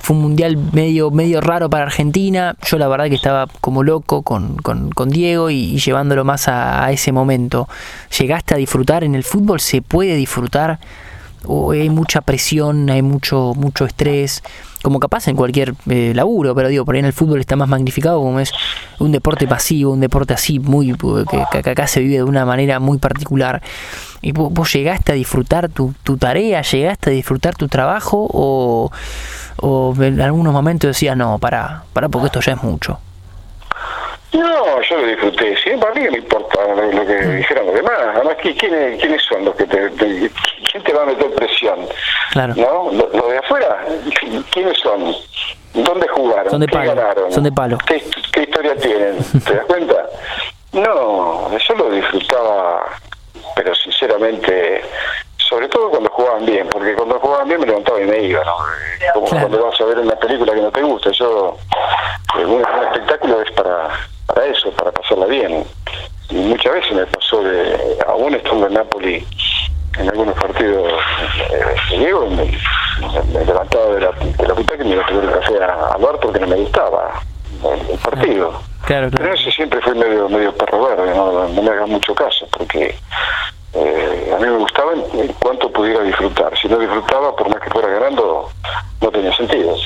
Fue 0.00 0.16
un 0.16 0.22
mundial 0.22 0.56
medio, 0.72 1.10
medio 1.10 1.40
raro 1.40 1.68
para 1.68 1.84
Argentina. 1.84 2.56
Yo 2.66 2.78
la 2.78 2.88
verdad 2.88 3.08
que 3.08 3.14
estaba 3.14 3.46
como 3.60 3.82
loco 3.82 4.22
con, 4.22 4.58
Diego 5.10 5.50
y, 5.50 5.78
llevándolo 5.78 6.24
más 6.24 6.48
a, 6.48 6.90
ese 6.90 7.12
momento. 7.12 7.68
¿Llegaste 8.18 8.54
a 8.54 8.56
disfrutar 8.56 9.04
en 9.04 9.14
el 9.14 9.24
fútbol? 9.24 9.60
¿Se 9.60 9.82
puede 9.82 10.16
disfrutar? 10.16 10.78
¿O 11.46 11.72
hay 11.72 11.88
mucha 11.90 12.20
presión, 12.20 12.90
hay 12.90 13.02
mucho, 13.02 13.52
mucho 13.56 13.86
estrés? 13.86 14.42
como 14.82 14.98
capaz 14.98 15.28
en 15.28 15.36
cualquier 15.36 15.74
eh, 15.88 16.12
laburo, 16.14 16.54
pero 16.54 16.68
digo, 16.68 16.84
por 16.84 16.94
ahí 16.94 17.00
en 17.00 17.06
el 17.06 17.12
fútbol 17.12 17.40
está 17.40 17.56
más 17.56 17.68
magnificado 17.68 18.18
como 18.18 18.40
es 18.40 18.52
un 18.98 19.12
deporte 19.12 19.46
pasivo, 19.46 19.92
un 19.92 20.00
deporte 20.00 20.32
así, 20.32 20.58
muy 20.58 20.94
que, 20.94 21.70
acá 21.70 21.86
se 21.86 22.00
vive 22.00 22.16
de 22.16 22.22
una 22.22 22.44
manera 22.44 22.80
muy 22.80 22.98
particular. 22.98 23.62
¿Y 24.22 24.32
vos, 24.32 24.72
llegaste 24.72 25.12
a 25.12 25.14
disfrutar 25.14 25.68
tu, 25.68 25.94
tu, 26.02 26.16
tarea, 26.16 26.62
llegaste 26.62 27.10
a 27.10 27.12
disfrutar 27.12 27.56
tu 27.56 27.68
trabajo 27.68 28.26
o, 28.30 28.90
o 29.56 29.94
en 30.00 30.20
algunos 30.20 30.52
momentos 30.52 30.88
decías, 30.88 31.16
no, 31.16 31.38
para, 31.38 31.84
para 31.92 32.08
porque 32.08 32.26
esto 32.26 32.40
ya 32.40 32.52
es 32.52 32.62
mucho? 32.62 32.98
No, 34.32 34.80
yo 34.82 34.96
lo 34.98 35.06
disfruté. 35.06 35.56
Siempre 35.58 35.88
a 35.88 35.92
mí 35.92 36.08
me 36.08 36.18
importa 36.18 36.58
lo, 36.74 37.06
que 37.06 37.14
mm. 37.14 37.36
dijeron 37.36 37.66
los 37.66 37.74
demás. 37.74 37.98
Además, 38.14 38.36
¿quiénes, 38.40 39.00
¿quiénes 39.00 39.22
son 39.22 39.44
los 39.44 39.54
que 39.56 39.64
te, 39.64 39.90
¿Quién 40.70 40.84
te 40.84 40.92
va 40.92 41.02
a 41.02 41.06
meter 41.06 41.30
presión? 41.32 41.88
Claro. 42.32 42.54
¿No? 42.56 42.90
Los 42.92 43.28
de 43.28 43.38
afuera, 43.38 43.84
¿quiénes 44.52 44.78
son? 44.78 45.14
¿Dónde 45.74 46.06
jugaron? 46.08 46.50
Son 46.50 46.60
de 46.60 46.68
palo. 46.68 46.94
ganaron? 46.94 47.32
Son 47.32 47.44
de 47.44 47.52
palo. 47.52 47.78
¿Qué, 47.86 48.04
¿Qué, 48.32 48.42
historia 48.42 48.76
tienen? 48.76 49.18
¿Te 49.44 49.54
das 49.54 49.66
cuenta? 49.66 50.06
No, 50.72 51.58
yo 51.58 51.74
lo 51.74 51.90
disfrutaba, 51.90 52.86
pero 53.56 53.74
sinceramente 53.74 54.82
sobre 55.50 55.68
todo 55.68 55.90
cuando 55.90 56.08
jugaban 56.10 56.46
bien, 56.46 56.68
porque 56.68 56.94
cuando 56.94 57.18
jugaban 57.18 57.48
bien 57.48 57.60
me 57.60 57.66
levantaba 57.66 58.00
y 58.00 58.04
me 58.04 58.22
iba, 58.22 58.40
¿no? 58.44 58.54
Como 59.14 59.26
cuando 59.26 59.66
vas 59.66 59.80
a 59.80 59.84
ver 59.84 59.98
una 59.98 60.14
película 60.14 60.54
que 60.54 60.60
no 60.60 60.70
te 60.70 60.82
gusta, 60.82 61.10
yo, 61.10 61.56
un, 62.46 62.64
espectáculo 62.84 63.42
es 63.42 63.50
para, 63.50 63.88
para 64.32 64.46
eso, 64.46 64.70
para 64.72 64.92
pasarla 64.92 65.26
bien. 65.26 65.64
Y 66.30 66.34
muchas 66.34 66.72
veces 66.72 66.92
me 66.92 67.06
pasó 67.06 67.42
de, 67.42 67.98
aún 68.06 68.34
estando 68.34 68.66
en 68.66 68.74
Napoli, 68.74 69.26
en 69.98 70.08
algunos 70.08 70.34
partidos 70.36 70.92
eh, 71.52 71.98
Diego, 71.98 72.26
me, 72.30 72.44
me, 73.32 73.44
levantaba 73.44 73.86
de 73.86 74.00
la, 74.00 74.12
de 74.12 74.48
la 74.48 74.54
puta 74.54 74.76
que 74.76 74.84
me 74.84 74.90
iba 74.90 75.02
a 75.02 75.06
tomar 75.06 75.24
el 75.24 75.30
café 75.32 75.62
a, 75.62 75.96
bar 75.96 76.20
porque 76.20 76.38
no 76.38 76.46
me 76.46 76.56
gustaba 76.56 77.20
el, 77.90 77.98
partido. 77.98 78.60
Claro, 78.86 79.08
Pero 79.16 79.34
ese 79.34 79.50
siempre 79.50 79.80
fue 79.82 79.94
medio 79.94 80.28
medio 80.28 80.54
perro 80.54 80.84
verde, 80.84 81.14
no, 81.14 81.48
no 81.48 81.62
me 81.62 81.70
hagas 81.70 81.88
mucho 81.88 82.14
caso, 82.14 82.46
porque 82.56 82.96
eh, 83.74 84.32
a 84.34 84.36
mí 84.38 84.46
me 84.46 84.56
gustaba 84.56 84.92
en, 84.92 85.28
cuanto 85.34 85.70
pudiera 85.70 86.02
disfrutar. 86.02 86.56
Si 86.58 86.68
no 86.68 86.78
disfrutaba, 86.78 87.34
por 87.34 87.48
más 87.48 87.60
que 87.60 87.70
fuera 87.70 87.88
ganando, 87.88 88.48
no 89.00 89.10
tenía 89.10 89.34
sentido. 89.34 89.76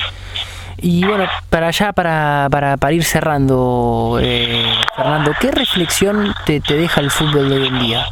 Y 0.77 1.05
bueno, 1.05 1.25
para 1.49 1.67
allá, 1.67 1.93
para, 1.93 2.47
para, 2.51 2.77
para 2.77 2.93
ir 2.93 3.03
cerrando, 3.03 4.19
eh, 4.21 4.73
Fernando, 4.95 5.31
¿qué 5.39 5.51
reflexión 5.51 6.33
te, 6.45 6.59
te, 6.59 6.75
deja 6.75 7.01
el 7.01 7.11
fútbol 7.11 7.49
de 7.49 7.55
hoy 7.55 7.67
en 7.67 7.79
día? 7.79 8.05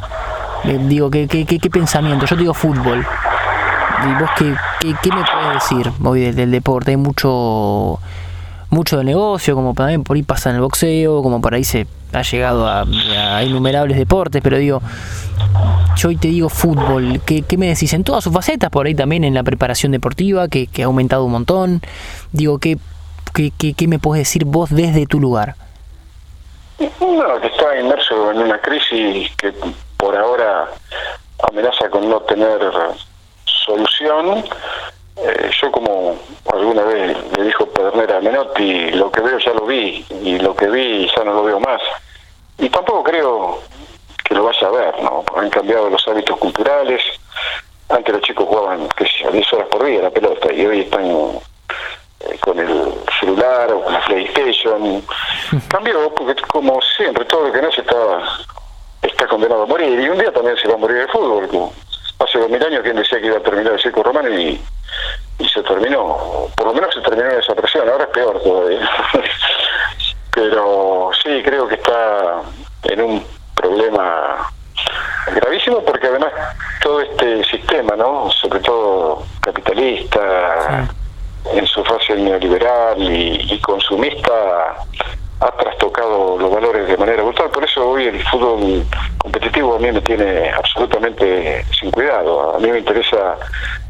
Eh, 0.64 0.78
digo, 0.82 1.10
¿qué, 1.10 1.28
qué, 1.28 1.44
qué, 1.44 1.70
pensamiento? 1.70 2.26
Yo 2.26 2.36
digo 2.36 2.54
fútbol. 2.54 3.06
¿Y 4.06 4.20
vos 4.20 4.30
qué, 4.36 4.54
qué, 4.80 5.10
me 5.12 5.22
puedes 5.22 5.54
decir 5.54 5.92
hoy 6.02 6.20
del, 6.20 6.34
del 6.34 6.50
deporte? 6.50 6.92
Hay 6.92 6.96
mucho 6.96 8.00
mucho 8.74 8.98
de 8.98 9.04
negocio, 9.04 9.54
como 9.54 9.72
también 9.72 10.04
por 10.04 10.16
ahí 10.16 10.22
pasa 10.22 10.50
en 10.50 10.56
el 10.56 10.62
boxeo, 10.62 11.22
como 11.22 11.40
por 11.40 11.54
ahí 11.54 11.64
se 11.64 11.86
ha 12.12 12.22
llegado 12.22 12.68
a, 12.68 12.84
innumerables 13.42 13.96
deportes, 13.96 14.42
pero 14.42 14.58
digo, 14.58 14.82
yo 15.96 16.08
hoy 16.08 16.16
te 16.16 16.28
digo 16.28 16.48
fútbol, 16.48 17.20
¿qué, 17.24 17.44
me 17.56 17.68
decís? 17.68 17.92
En 17.94 18.04
todas 18.04 18.24
sus 18.24 18.32
facetas, 18.32 18.70
por 18.70 18.86
ahí 18.86 18.94
también 18.94 19.24
en 19.24 19.34
la 19.34 19.42
preparación 19.42 19.92
deportiva, 19.92 20.48
que, 20.48 20.68
ha 20.82 20.84
aumentado 20.84 21.24
un 21.24 21.32
montón. 21.32 21.80
Digo, 22.32 22.58
¿qué, 22.58 22.76
qué, 23.32 23.74
qué, 23.74 23.88
me 23.88 23.98
puedes 23.98 24.26
decir 24.26 24.44
vos 24.44 24.70
desde 24.70 25.06
tu 25.06 25.20
lugar? 25.20 25.54
No, 26.78 27.40
que 27.40 27.46
está 27.46 27.78
inmerso 27.80 28.32
en 28.32 28.38
una 28.38 28.60
crisis 28.60 29.30
que 29.36 29.54
por 29.96 30.16
ahora 30.16 30.68
amenaza 31.48 31.88
con 31.88 32.08
no 32.08 32.20
tener 32.20 32.60
solución. 33.44 34.44
Eh, 35.16 35.50
yo 35.60 35.70
como 35.70 36.16
alguna 36.52 36.82
vez 36.82 37.16
le 37.36 37.44
dijo 37.44 37.66
Pedernera 37.66 38.16
a 38.16 38.20
Menotti, 38.20 38.90
lo 38.92 39.10
que 39.12 39.20
veo 39.20 39.38
ya 39.38 39.52
lo 39.52 39.64
vi, 39.64 40.04
y 40.22 40.38
lo 40.38 40.56
que 40.56 40.68
vi 40.68 41.08
ya 41.16 41.22
no 41.24 41.34
lo 41.34 41.44
veo 41.44 41.60
más. 41.60 41.80
Y 42.58 42.68
tampoco 42.68 43.04
creo 43.04 43.60
que 44.24 44.34
lo 44.34 44.44
vaya 44.44 44.66
a 44.66 44.70
ver, 44.70 45.02
¿no? 45.02 45.24
Han 45.36 45.50
cambiado 45.50 45.88
los 45.88 46.06
hábitos 46.08 46.36
culturales. 46.38 47.02
Antes 47.88 48.14
los 48.14 48.22
chicos 48.22 48.46
jugaban, 48.48 48.88
qué 48.96 49.06
sé 49.06 49.30
10 49.30 49.52
horas 49.52 49.68
por 49.68 49.84
día 49.84 50.02
la 50.02 50.10
pelota 50.10 50.52
y 50.52 50.64
hoy 50.66 50.80
están 50.80 51.04
eh, 51.04 52.38
con 52.40 52.58
el 52.58 52.94
celular 53.20 53.70
o 53.72 53.82
con 53.82 53.92
la 53.92 54.04
PlayStation. 54.04 55.04
Cambió 55.68 56.12
porque 56.14 56.40
como 56.42 56.80
siempre, 56.96 57.24
todo 57.26 57.46
lo 57.46 57.52
que 57.52 57.62
nace 57.62 57.82
está, 57.82 57.94
está 59.02 59.26
condenado 59.28 59.62
a 59.62 59.66
morir. 59.66 60.00
Y 60.00 60.08
un 60.08 60.18
día 60.18 60.32
también 60.32 60.56
se 60.56 60.66
va 60.66 60.74
a 60.74 60.78
morir 60.78 60.96
el 60.96 61.08
fútbol. 61.08 61.70
Hace 62.18 62.38
dos 62.38 62.50
mil 62.50 62.64
años 62.64 62.82
quien 62.82 62.96
decía 62.96 63.20
que 63.20 63.26
iba 63.26 63.36
a 63.36 63.42
terminar 63.42 63.74
el 63.74 63.80
circo 63.80 64.02
romano 64.02 64.28
y, 64.30 64.60
y 65.38 65.48
se 65.48 65.62
terminó. 65.62 66.48
Por 66.56 66.66
lo 66.66 66.74
menos 66.74 66.94
se 66.94 67.00
terminó 67.00 67.30
en 67.30 67.40
esa 67.40 67.54
presión. 67.54 67.88
Ahora 67.88 68.04
es 68.04 68.10
peor 68.10 68.40
todavía. 68.42 68.88
Pero 70.34 71.10
sí, 71.22 71.42
creo 71.44 71.68
que 71.68 71.76
está 71.76 72.42
en 72.84 73.00
un 73.00 73.26
problema 73.54 74.50
gravísimo 75.32 75.82
porque 75.84 76.06
además 76.08 76.32
todo 76.82 77.00
este 77.00 77.44
sistema, 77.44 77.96
¿no? 77.96 78.30
Sobre 78.30 78.60
todo 78.60 79.24
capitalista, 79.40 80.88
en 81.52 81.66
su 81.66 81.84
fase 81.84 82.14
neoliberal 82.16 82.96
y, 82.98 83.58
consumista, 83.60 84.76
ha 85.44 85.50
trastocado 85.56 86.38
los 86.38 86.50
valores 86.50 86.88
de 86.88 86.96
manera 86.96 87.22
brutal. 87.22 87.50
Por 87.50 87.64
eso 87.64 87.88
hoy 87.88 88.06
el 88.06 88.22
fútbol 88.24 88.84
competitivo 89.18 89.76
a 89.76 89.78
mí 89.78 89.92
me 89.92 90.00
tiene 90.00 90.50
absolutamente 90.50 91.64
sin 91.78 91.90
cuidado. 91.90 92.56
A 92.56 92.58
mí 92.58 92.70
me 92.70 92.78
interesa 92.78 93.36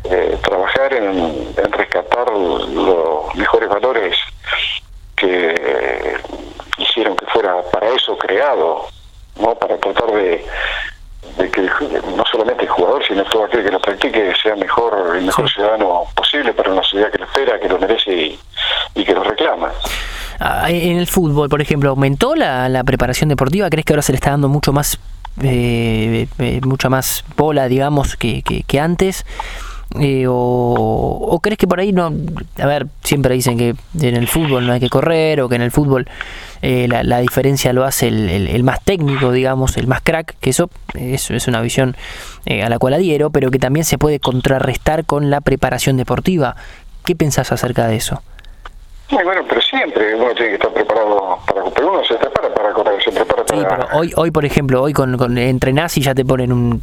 eh, 0.04 0.36
trabajar 0.42 0.94
en, 0.94 1.54
en 1.56 1.72
rescatar 1.72 2.30
los 2.32 3.34
mejores 3.34 3.68
valores 3.68 4.16
que 5.16 6.16
hicieron 6.78 7.16
que 7.16 7.26
fuera 7.26 7.62
para 7.72 7.88
eso 7.90 8.16
creado 8.18 8.86
¿no? 9.40 9.54
para 9.54 9.76
tratar 9.78 10.10
de, 10.12 10.44
que 11.50 11.62
no 12.16 12.24
solamente 12.30 12.64
el 12.64 12.68
jugador, 12.68 13.04
sino 13.06 13.24
todo 13.24 13.44
aquel 13.44 13.64
que 13.64 13.70
lo 13.70 13.80
practique 13.80 14.32
sea 14.40 14.56
mejor, 14.56 15.16
el 15.16 15.24
mejor 15.24 15.50
ciudadano 15.50 16.04
posible 16.14 16.52
para 16.52 16.72
una 16.72 16.82
sociedad 16.82 17.10
que 17.10 17.18
lo 17.18 17.24
espera, 17.24 17.58
que 17.58 17.68
lo 17.68 17.78
merece 17.78 18.38
y, 18.94 19.04
que 19.04 19.14
lo 19.14 19.22
reclama. 19.22 19.72
Ah, 20.40 20.70
en 20.70 20.98
el 20.98 21.06
fútbol, 21.06 21.48
por 21.48 21.60
ejemplo, 21.60 21.90
¿aumentó 21.90 22.34
la, 22.34 22.82
preparación 22.84 23.28
deportiva? 23.28 23.70
¿Crees 23.70 23.84
que 23.84 23.92
ahora 23.92 24.02
se 24.02 24.12
le 24.12 24.16
está 24.16 24.30
dando 24.30 24.48
mucho 24.48 24.72
más, 24.72 24.98
eh, 25.42 26.26
eh, 26.38 26.60
mucha 26.64 26.88
más 26.88 27.24
bola, 27.36 27.68
digamos, 27.68 28.16
que 28.16 28.80
antes? 28.80 29.24
Eh, 30.00 30.24
o, 30.28 31.38
crees 31.40 31.56
que 31.56 31.68
por 31.68 31.78
ahí 31.78 31.92
no, 31.92 32.12
a 32.58 32.66
ver, 32.66 32.88
siempre 33.04 33.34
dicen 33.34 33.56
que 33.56 33.76
en 34.00 34.16
el 34.16 34.26
fútbol 34.26 34.66
no 34.66 34.72
hay 34.72 34.80
que 34.80 34.88
correr 34.88 35.40
o 35.40 35.48
que 35.48 35.54
en 35.54 35.62
el 35.62 35.70
fútbol 35.70 36.08
eh, 36.62 36.88
la, 36.88 37.20
diferencia 37.20 37.72
lo 37.72 37.84
hace 37.84 38.08
el, 38.08 38.64
más 38.64 38.82
técnico, 38.82 39.30
digamos, 39.30 39.76
el 39.76 39.86
más 39.86 40.00
crack, 40.02 40.34
que 40.40 40.50
eso, 40.50 40.68
eso 40.94 41.34
es 41.34 41.46
una 41.46 41.60
visión 41.60 41.96
eh, 42.46 42.64
a 42.64 42.68
la 42.68 42.78
cual 42.78 42.94
adhiero, 42.94 43.30
pero 43.30 43.52
que 43.52 43.60
también 43.60 43.84
se 43.84 43.96
puede 43.96 44.18
contrarrestar 44.18 45.04
con 45.04 45.30
la 45.30 45.40
preparación 45.40 45.96
deportiva. 45.96 46.56
¿Qué 47.04 47.14
pensás 47.14 47.52
acerca 47.52 47.86
de 47.86 47.96
eso? 47.96 48.22
Bueno, 49.10 49.42
pero 49.48 49.60
siempre 49.60 50.14
uno 50.14 50.34
tiene 50.34 50.50
que 50.50 50.54
estar 50.54 50.72
preparado 50.72 51.38
para 51.46 51.64
pero 51.74 51.92
uno 51.92 52.04
se 52.04 52.14
prepara 52.14 52.52
para 52.52 52.72
correr, 52.72 53.02
se 53.02 53.12
prepara 53.12 53.44
para... 53.44 53.60
Sí, 53.60 53.66
pero 53.68 53.98
hoy, 53.98 54.12
hoy 54.16 54.30
por 54.30 54.44
ejemplo, 54.44 54.82
hoy 54.82 54.92
con, 54.92 55.16
con 55.16 55.36
entrenás 55.38 55.96
y 55.98 56.02
ya 56.02 56.14
te 56.14 56.24
ponen 56.24 56.52
un 56.52 56.80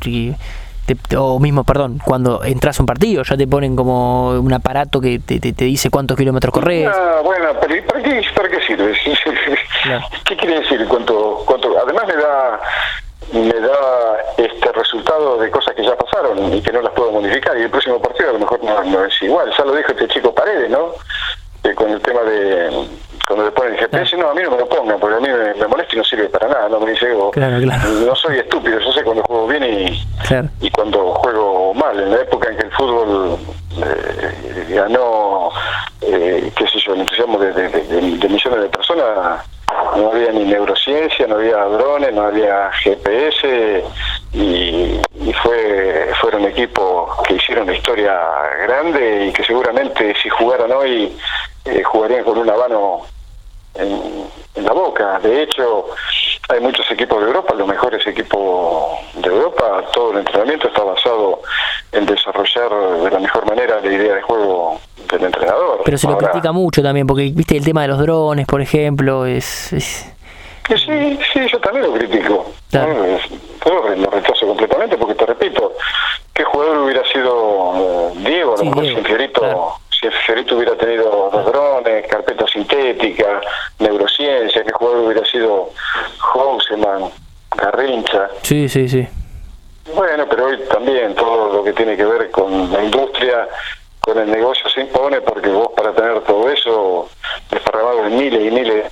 o 1.17 1.39
mismo, 1.39 1.63
perdón, 1.63 2.01
cuando 2.03 2.43
entras 2.43 2.79
a 2.79 2.83
un 2.83 2.85
partido 2.85 3.23
ya 3.23 3.37
te 3.37 3.47
ponen 3.47 3.75
como 3.75 4.31
un 4.31 4.53
aparato 4.53 4.99
que 4.99 5.19
te, 5.19 5.39
te, 5.39 5.65
dice 5.65 5.89
cuántos 5.89 6.17
kilómetros 6.17 6.53
corres. 6.53 6.89
Ah, 6.93 7.21
bueno, 7.23 7.47
pero 7.61 7.85
¿para 7.85 8.03
qué, 8.03 8.21
para 8.35 8.49
qué 8.49 8.61
sirve? 8.61 8.93
¿Qué 10.25 10.35
quiere 10.35 10.59
decir? 10.59 10.85
¿Cuánto, 10.87 11.43
cuánto? 11.45 11.73
Además 11.81 12.07
me 12.07 12.15
da, 12.15 12.59
me 13.33 13.67
da 13.67 14.17
este 14.37 14.71
resultado 14.73 14.91
resultado 14.91 15.37
de 15.37 15.49
cosas 15.49 15.73
que 15.73 15.83
ya 15.83 15.95
pasaron 15.95 16.53
y 16.53 16.61
que 16.61 16.71
no 16.71 16.81
las 16.81 16.91
puedo 16.93 17.11
modificar. 17.11 17.57
Y 17.57 17.61
el 17.61 17.69
próximo 17.69 18.01
partido 18.01 18.29
a 18.29 18.33
lo 18.33 18.39
mejor 18.39 18.61
no, 18.63 19.05
es 19.05 19.21
igual. 19.21 19.51
Ya 19.57 19.63
lo 19.63 19.75
dijo 19.75 19.91
este 19.91 20.07
chico 20.09 20.33
Paredes, 20.33 20.69
¿no? 20.69 20.93
Que 21.63 21.75
con 21.75 21.89
el 21.89 22.01
tema 22.01 22.21
de 22.21 22.87
cuando 23.27 23.45
le 23.45 23.51
ponen 23.51 23.73
el 23.73 23.79
GPS, 23.79 24.17
no, 24.17 24.29
a 24.29 24.33
mí 24.33 24.41
no 24.43 24.51
me 24.51 24.57
lo 24.57 24.67
pongan, 24.67 24.99
porque 24.99 25.15
a 25.15 25.19
mí 25.19 25.27
me, 25.29 25.67
molesta 25.67 25.95
y 25.95 25.99
no 25.99 26.03
sirve 26.03 26.27
para 26.27 26.47
nada, 26.49 26.67
no 26.69 26.79
me 26.79 26.91
dice, 26.91 27.07
no 27.13 28.15
soy 28.15 28.39
estúpido, 28.39 28.79
yo 28.79 28.91
sé 28.91 29.03
cuando 29.03 29.23
juego 29.23 29.47
bien 29.47 29.63
y, 29.63 30.03
y 30.59 30.69
cuando 30.71 31.13
juego 31.13 31.73
mal. 31.73 31.97
En 31.97 32.11
la 32.11 32.21
época 32.21 32.49
en 32.49 32.57
que 32.57 32.63
el 32.63 32.71
fútbol 32.71 33.37
eh, 33.77 34.65
ganó, 34.69 35.49
eh, 36.01 36.51
qué 36.55 36.67
sé 36.67 36.79
yo, 36.79 36.93
el 36.93 37.01
entusiasmo 37.01 37.37
de, 37.37 37.53
de 37.53 38.01
millones 38.29 38.61
de 38.61 38.69
personas, 38.69 39.45
no 39.95 40.11
había 40.11 40.31
ni 40.31 40.45
neurociencia, 40.45 41.27
no 41.27 41.35
había 41.35 41.57
drones, 41.57 42.13
no 42.13 42.23
había 42.23 42.71
GPS 42.83 43.83
y, 44.33 44.99
fue 45.43 46.11
fueron 46.19 46.45
equipos 46.45 47.09
que 47.25 47.35
hicieron 47.35 47.63
una 47.63 47.75
historia 47.75 48.13
grande 48.63 49.27
y 49.27 49.31
que 49.31 49.43
seguramente 49.43 50.13
si 50.21 50.29
jugaran 50.29 50.71
hoy 50.71 51.15
eh, 51.65 51.83
jugarían 51.83 52.23
con 52.23 52.37
un 52.37 52.49
habano 52.49 53.01
en, 53.75 54.63
la 54.63 54.73
boca. 54.73 55.19
De 55.19 55.43
hecho, 55.43 55.87
hay 56.49 56.59
muchos 56.59 56.89
equipos 56.91 57.19
de 57.21 57.27
Europa, 57.27 57.55
los 57.55 57.67
mejores 57.67 58.05
equipos 58.05 58.99
de 59.15 59.27
Europa, 59.27 59.83
todo 59.91 60.11
el 60.11 60.19
entrenamiento 60.19 60.67
está 60.67 60.83
basado 60.83 61.41
en 61.91 62.05
desarrollar 62.05 62.69
de 63.03 63.09
la 63.09 63.19
mejor 63.19 63.45
manera 63.47 63.79
la 63.81 63.91
idea 63.91 64.15
de 64.15 64.21
juego 64.21 64.79
del 65.11 65.23
entrenador. 65.23 65.81
Pero 65.83 65.97
se 65.97 66.07
lo 66.07 66.17
critica 66.17 66.51
mucho 66.51 66.83
también, 66.83 67.07
porque 67.07 67.31
viste 67.33 67.57
el 67.57 67.63
tema 67.63 67.81
de 67.83 67.87
los 67.87 67.99
drones, 67.99 68.45
por 68.45 68.61
ejemplo, 68.61 69.25
es... 69.25 69.73
Sí, 70.77 71.19
sí, 71.33 71.47
yo 71.51 71.59
también 71.59 71.85
lo 71.85 71.93
critico. 71.93 72.45
lo 72.71 74.09
rechazo 74.09 74.47
completamente 74.47 74.97
porque 74.97 75.15
te 75.15 75.25
repito, 75.25 75.73
¿qué 76.33 76.43
jugador 76.43 76.77
hubiera 76.77 77.03
sido 77.11 77.73
eh, 77.75 78.13
Diego? 78.17 78.55
A 78.55 78.57
lo 78.57 78.65
mejor 78.65 78.85
si 78.85 78.95
Fiorito, 78.95 79.73
si 80.01 80.09
Fiorito 80.25 80.55
hubiera 80.55 80.75
tenido 80.75 81.29
los 81.31 81.45
drones, 81.45 82.07
carpeta 82.07 82.47
sintética, 82.47 83.41
neurociencia, 83.79 84.63
¿qué 84.63 84.71
jugador 84.71 85.05
hubiera 85.05 85.25
sido 85.25 85.69
Houseman, 86.17 87.11
Garrincha? 87.55 88.29
Sí, 88.41 88.67
sí, 88.67 88.89
sí. 88.89 89.07
Bueno, 89.95 90.25
pero 90.27 90.45
hoy 90.45 90.57
también 90.71 91.13
todo 91.13 91.53
lo 91.53 91.63
que 91.63 91.73
tiene 91.73 91.95
que 91.95 92.05
ver 92.05 92.31
con 92.31 92.71
la 92.71 92.83
industria 92.83 93.47
con 93.99 94.17
el 94.17 94.31
negocio 94.31 94.67
se 94.69 94.81
impone 94.81 95.21
porque 95.21 95.49
vos 95.49 95.69
para 95.75 95.93
tener 95.93 96.21
todo 96.21 96.49
eso 96.49 97.07
desparramado 97.51 98.05
en 98.07 98.17
miles 98.17 98.41
y 98.41 98.51
miles 98.51 98.85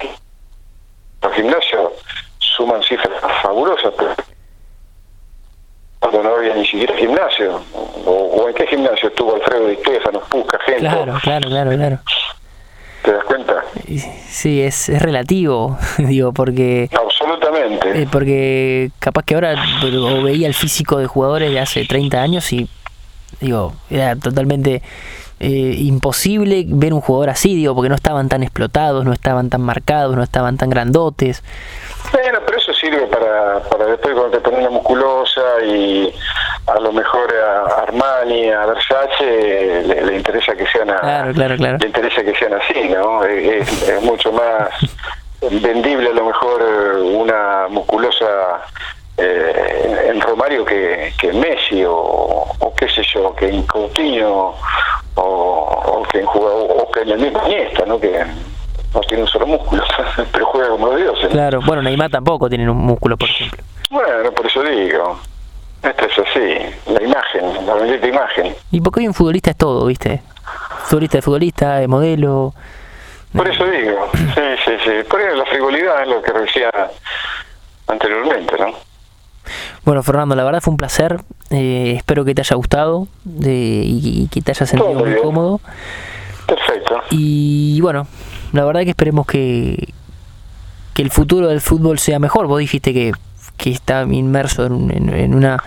los 1.22 1.34
gimnasios 1.34 1.94
suman 2.38 2.84
cifras 2.84 3.20
fabulosas 3.42 3.94
cuando 6.20 6.32
no 6.32 6.36
había 6.38 6.56
ni 6.56 6.66
siquiera 6.66 6.96
gimnasio 6.98 7.62
o, 8.06 8.48
en 8.50 8.54
qué 8.54 8.68
gimnasio 8.68 9.10
estuvo 9.10 9.36
Alfredo 9.36 9.68
Di 9.68 9.76
Stefano, 9.78 10.22
Pusca, 10.30 10.60
gente 10.66 10.82
claro, 10.82 11.18
claro, 11.22 11.50
claro, 11.50 11.72
claro 11.72 12.00
¿Te 13.04 13.14
das 13.14 13.24
cuenta? 13.24 13.64
Sí, 14.28 14.62
es, 14.62 14.90
es 14.90 15.02
relativo, 15.02 15.78
digo, 15.98 16.34
porque... 16.34 16.90
Absolutamente. 16.94 18.02
Eh, 18.02 18.08
porque 18.12 18.92
capaz 19.00 19.24
que 19.24 19.36
ahora 19.36 19.56
veía 20.22 20.48
el 20.48 20.54
físico 20.54 20.98
de 20.98 21.08
jugadores 21.08 21.52
de 21.52 21.62
hace 21.62 21.86
30 21.86 22.22
años 22.22 22.52
y 22.52 22.70
Digo, 23.40 23.74
era 23.90 24.16
totalmente 24.18 24.82
eh, 25.40 25.76
imposible 25.78 26.66
ver 26.68 26.94
un 26.94 27.00
jugador 27.00 27.30
así, 27.30 27.56
digo, 27.56 27.74
porque 27.74 27.88
no 27.88 27.96
estaban 27.96 28.28
tan 28.28 28.44
explotados, 28.44 29.06
no 29.06 29.14
estaban 29.14 29.50
tan 29.50 29.62
marcados, 29.62 30.16
no 30.16 30.24
estaban 30.24 30.58
tan 30.58 30.70
grandotes. 30.70 31.44
Bueno, 32.12 32.40
eso 32.70 32.80
sirve 32.80 33.08
para, 33.08 33.60
para 33.62 33.86
después 33.86 34.14
cuando 34.14 34.38
te 34.38 34.40
pones 34.42 34.60
una 34.60 34.70
musculosa 34.70 35.42
y 35.66 36.14
a 36.68 36.80
lo 36.80 36.92
mejor 36.92 37.34
a 37.36 37.82
Armani, 37.82 38.50
a 38.50 38.66
Versace, 38.66 39.84
le, 39.84 40.16
interesa 40.16 40.56
que 40.56 40.68
sean 40.68 40.88
claro, 40.88 41.34
claro, 41.34 41.58
claro. 41.58 41.78
le 41.80 41.88
interesa 41.88 42.24
que 42.24 42.36
sean 42.36 42.54
así, 42.54 42.90
¿no? 42.90 43.24
es 43.24 44.02
mucho 44.04 44.32
más 44.32 44.70
vendible 45.42 46.10
a 46.10 46.14
lo 46.14 46.26
mejor 46.26 46.62
una 47.04 47.68
musculosa 47.70 48.62
eh, 49.18 50.08
en 50.10 50.22
Romario 50.22 50.66
que, 50.66 51.14
que 51.20 51.30
en 51.30 51.40
Messi 51.40 51.84
o, 51.86 52.46
qué 52.78 52.88
sé 52.90 53.02
yo, 53.14 53.34
que 53.36 53.50
en 53.50 53.64
Coutinho 53.64 54.54
o, 55.16 56.04
que 56.12 56.20
en 56.20 56.26
o 56.28 56.92
que 56.92 57.02
en 57.02 57.10
el 57.10 57.20
mismo 57.20 57.42
Iniesta, 57.46 57.86
¿no? 57.86 58.00
Que 58.00 58.24
no 58.94 59.02
tiene 59.02 59.24
un 59.24 59.30
solo 59.30 59.48
músculo, 59.48 59.84
pero 60.32 60.46
juega 60.48 60.70
como 60.70 60.96
Dios. 60.96 61.20
Claro, 61.32 61.62
bueno, 61.66 61.82
Neymar 61.82 62.10
tampoco 62.10 62.50
tiene 62.50 62.70
un 62.70 62.78
músculo, 62.78 63.18
por 63.18 63.30
ejemplo. 63.30 63.64
Bueno, 63.90 64.32
por 64.32 64.46
eso 64.46 64.64
digo. 64.64 65.20
Esto 65.82 66.06
es 66.06 66.20
así, 66.20 66.92
la 66.92 67.02
imagen, 67.02 67.66
la 67.66 67.74
bendita 67.76 68.08
imagen. 68.08 68.54
Y 68.70 68.82
porque 68.82 69.00
hoy 69.00 69.08
un 69.08 69.14
futbolista 69.14 69.52
es 69.52 69.56
todo, 69.56 69.86
¿viste? 69.86 70.22
Futbolista 70.84 71.18
de 71.20 71.22
futbolista, 71.22 71.76
de 71.78 71.88
modelo. 71.88 72.54
Por 73.34 73.48
eso 73.48 73.66
digo, 73.66 74.10
sí, 74.14 74.42
sí, 74.66 74.72
sí. 74.84 74.92
Por 75.10 75.22
eso 75.22 75.36
la 75.38 75.46
frivolidad 75.46 76.02
es 76.02 76.08
lo 76.10 76.22
que 76.22 76.34
decía 76.34 76.70
anteriormente, 77.88 78.56
¿no? 78.60 78.74
Bueno, 79.86 80.04
Fernando, 80.04 80.36
la 80.36 80.44
verdad 80.44 80.60
fue 80.62 80.72
un 80.72 80.78
placer. 80.78 81.22
Eh, 81.50 81.94
espero 81.96 82.26
que 82.26 82.36
te 82.36 82.42
haya 82.42 82.56
gustado 82.58 83.08
y, 83.26 84.28
que 84.32 84.42
te 84.42 84.52
hayas 84.52 84.68
sentido 84.70 84.94
muy 84.94 85.16
cómodo. 85.16 85.62
Perfecto. 86.46 87.02
Y 87.12 87.80
bueno, 87.82 88.08
la 88.52 88.66
verdad 88.66 88.82
que 88.84 88.92
esperemos 88.92 89.26
que, 89.26 89.94
que 90.94 91.02
el 91.02 91.12
futuro 91.12 91.48
del 91.48 91.62
fútbol 91.62 92.00
sea 92.00 92.20
mejor. 92.20 92.48
Vos 92.48 92.60
dijiste 92.60 92.94
que, 92.94 93.14
que 93.58 93.72
está 93.72 94.04
inmerso 94.04 94.66
en, 94.66 95.34
una, 95.34 95.64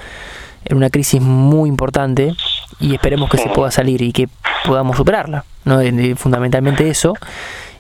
en 0.65 0.77
una 0.77 0.91
crisis 0.91 1.21
muy 1.21 1.69
importante 1.69 2.35
y 2.81 2.95
esperemos 2.95 3.31
que 3.31 3.39
se 3.39 3.49
pueda 3.49 3.71
salir 3.71 4.03
y 4.03 4.13
que 4.13 4.29
podamos 4.65 4.97
superarla. 4.97 5.45
¿no? 5.65 5.81
Fundamentalmente 6.17 6.89
eso. 6.89 7.15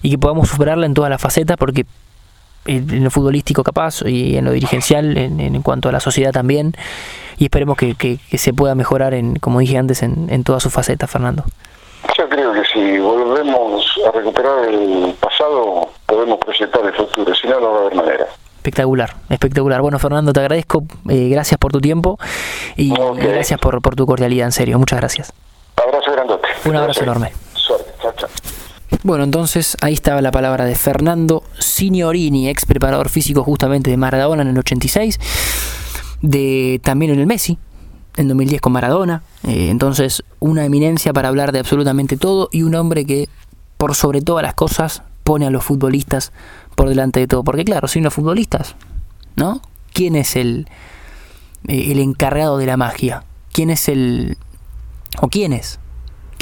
Y 0.02 0.10
que 0.10 0.18
podamos 0.18 0.48
superarla 0.48 0.86
en 0.86 0.94
todas 0.94 1.10
las 1.10 1.20
facetas 1.20 1.56
porque 1.56 1.86
en 2.64 3.02
lo 3.02 3.10
futbolístico 3.10 3.64
capaz 3.64 4.02
y 4.06 4.36
en 4.36 4.44
lo 4.44 4.52
dirigencial 4.52 5.16
en, 5.16 5.40
en 5.40 5.62
cuanto 5.62 5.88
a 5.88 5.92
la 5.92 6.00
sociedad 6.00 6.30
también 6.30 6.74
y 7.36 7.44
esperemos 7.46 7.76
que, 7.76 7.96
que, 7.96 8.38
se 8.38 8.52
pueda 8.52 8.76
mejorar 8.76 9.14
en 9.14 9.34
como 9.36 9.58
dije 9.58 9.78
antes 9.78 10.04
en, 10.04 10.28
en 10.30 10.44
todas 10.44 10.62
sus 10.62 10.72
facetas 10.72 11.10
Fernando 11.10 11.44
yo 12.16 12.29
creo 12.29 12.53
que 12.53 12.64
si 12.64 12.98
volvemos 12.98 13.85
a 14.07 14.11
recuperar 14.11 14.64
el 14.68 15.14
pasado 15.20 15.88
podemos 16.07 16.38
proyectar 16.38 16.85
el 16.85 16.92
futuro. 16.94 17.35
Si 17.35 17.46
no 17.48 17.61
no 17.61 17.72
va 17.72 17.79
a 17.79 17.81
haber 17.83 17.94
manera. 17.94 18.27
Espectacular 18.57 19.14
espectacular. 19.29 19.81
Bueno 19.81 19.98
Fernando 19.98 20.33
te 20.33 20.40
agradezco 20.40 20.85
eh, 21.09 21.29
gracias 21.29 21.59
por 21.59 21.72
tu 21.72 21.81
tiempo 21.81 22.18
y 22.77 22.94
gracias 23.16 23.59
por, 23.59 23.81
por 23.83 23.96
tu 23.96 24.07
cordialidad 24.07 24.46
en 24.46 24.53
serio. 24.53 24.79
Muchas 24.79 25.01
gracias. 25.01 25.33
Abrazo 25.77 26.12
grandote. 26.12 26.48
Un 26.64 26.77
abrazo 26.77 27.03
enorme. 27.03 27.33
Suerte. 27.55 27.92
Chao 28.01 28.12
chao. 28.16 28.29
Bueno, 29.05 29.25
entonces 29.25 29.77
ahí 29.81 29.94
estaba 29.94 30.20
la 30.20 30.31
palabra 30.31 30.64
de 30.64 30.75
Fernando 30.75 31.42
Signorini, 31.59 32.48
ex 32.48 32.66
preparador 32.66 33.09
físico 33.09 33.42
justamente 33.42 33.90
de 33.90 33.96
Maradona 33.96 34.42
en 34.42 34.48
el 34.48 34.59
86, 34.59 35.18
de 36.20 36.81
también 36.85 37.12
en 37.12 37.18
el 37.18 37.27
Messi, 37.27 37.59
en 38.16 38.29
2010 38.29 38.61
con 38.61 38.72
Maradona. 38.72 39.22
Eh, 39.46 39.68
entonces, 39.70 40.22
una 40.40 40.64
eminencia 40.64 41.12
para 41.12 41.29
hablar 41.29 41.53
de 41.53 41.61
absolutamente 41.61 42.16
todo 42.16 42.48
y 42.53 42.62
un 42.62 42.75
hombre 42.75 43.05
que, 43.05 43.29
por 43.79 43.94
sobre 43.94 44.20
todas 44.20 44.42
las 44.42 44.55
cosas, 44.55 45.03
pone 45.25 45.46
a 45.46 45.51
los 45.51 45.64
futbolistas 45.64 46.33
por 46.75 46.88
delante 46.88 47.20
de 47.20 47.27
todo. 47.27 47.44
Porque, 47.44 47.64
claro, 47.64 47.88
sin 47.88 48.05
los 48.05 48.14
futbolistas, 48.14 48.77
¿no? 49.37 49.62
¿Quién 49.92 50.16
es 50.16 50.37
el, 50.37 50.68
eh, 51.68 51.92
el 51.92 51.98
encargado 51.98 52.59
de 52.59 52.66
la 52.66 52.77
magia? 52.77 53.25
¿Quién 53.53 53.70
es 53.70 53.88
el. 53.88 54.37
o 55.20 55.29
quiénes 55.29 55.79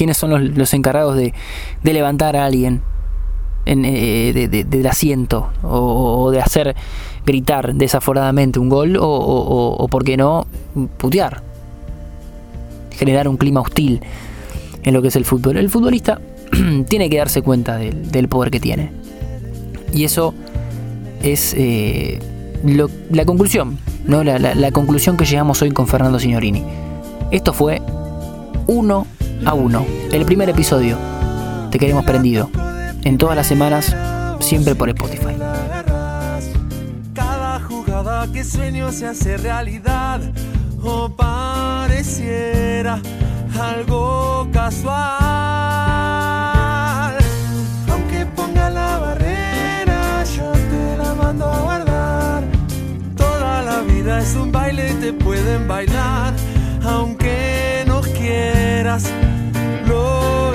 quiénes 0.00 0.16
son 0.16 0.54
los, 0.56 0.72
encargados 0.72 1.14
de, 1.14 1.34
levantar 1.82 2.34
a 2.34 2.46
alguien 2.46 2.80
en, 3.66 3.84
eh, 3.84 4.32
del 4.48 4.86
asiento 4.86 5.50
o, 5.62 6.30
de 6.30 6.40
hacer 6.40 6.74
gritar 7.26 7.74
desaforadamente 7.74 8.58
un 8.58 8.70
gol 8.70 8.96
o, 8.96 9.04
o, 9.04 9.88
por 9.88 10.04
qué 10.04 10.16
no, 10.16 10.46
putear. 10.96 11.42
Generar 13.00 13.28
un 13.28 13.38
clima 13.38 13.62
hostil 13.62 14.02
en 14.82 14.92
lo 14.92 15.00
que 15.00 15.08
es 15.08 15.16
el 15.16 15.24
fútbol. 15.24 15.56
El 15.56 15.70
futbolista 15.70 16.20
tiene 16.88 17.08
que 17.08 17.16
darse 17.16 17.40
cuenta 17.40 17.78
del, 17.78 18.28
poder 18.28 18.50
que 18.50 18.60
tiene. 18.60 18.92
Y 19.94 20.04
eso 20.04 20.34
es 21.22 21.54
eh, 21.56 22.18
la 23.10 23.24
conclusión, 23.24 23.78
¿no? 24.04 24.22
La, 24.22 24.38
la 24.38 24.70
conclusión 24.70 25.16
que 25.16 25.24
llegamos 25.24 25.62
hoy 25.62 25.70
con 25.70 25.86
Fernando 25.86 26.20
Signorini. 26.20 26.62
Esto 27.30 27.54
fue 27.54 27.80
uno 28.66 29.06
a 29.46 29.54
uno. 29.54 29.86
El 30.12 30.26
primer 30.26 30.50
episodio. 30.50 30.98
Te 31.70 31.78
queremos 31.78 32.04
prendido. 32.04 32.50
En 33.04 33.16
todas 33.16 33.34
las 33.34 33.46
semanas, 33.46 33.96
siempre 34.40 34.74
por 34.74 34.90
Spotify. 34.90 35.36
Cada 37.14 37.60
jugada 37.60 38.30
que 38.30 38.44
sueño 38.44 38.92
se 38.92 39.06
hace 39.06 39.38
realidad 39.38 40.20
pareciera 42.00 42.98
algo 43.60 44.48
casual. 44.50 44.96
Aunque 47.92 48.24
ponga 48.34 48.70
la 48.70 48.98
barrera, 48.98 50.24
yo 50.24 50.50
te 50.50 50.96
la 50.96 51.14
mando 51.14 51.44
a 51.44 51.60
guardar. 51.60 52.44
Toda 53.16 53.62
la 53.62 53.80
vida 53.82 54.20
es 54.20 54.34
un 54.34 54.50
baile 54.50 54.92
y 54.92 54.94
te 54.94 55.12
pueden 55.12 55.68
bailar, 55.68 56.32
aunque 56.86 57.84
no 57.86 58.00
quieras. 58.00 59.04
Lo 59.86 60.52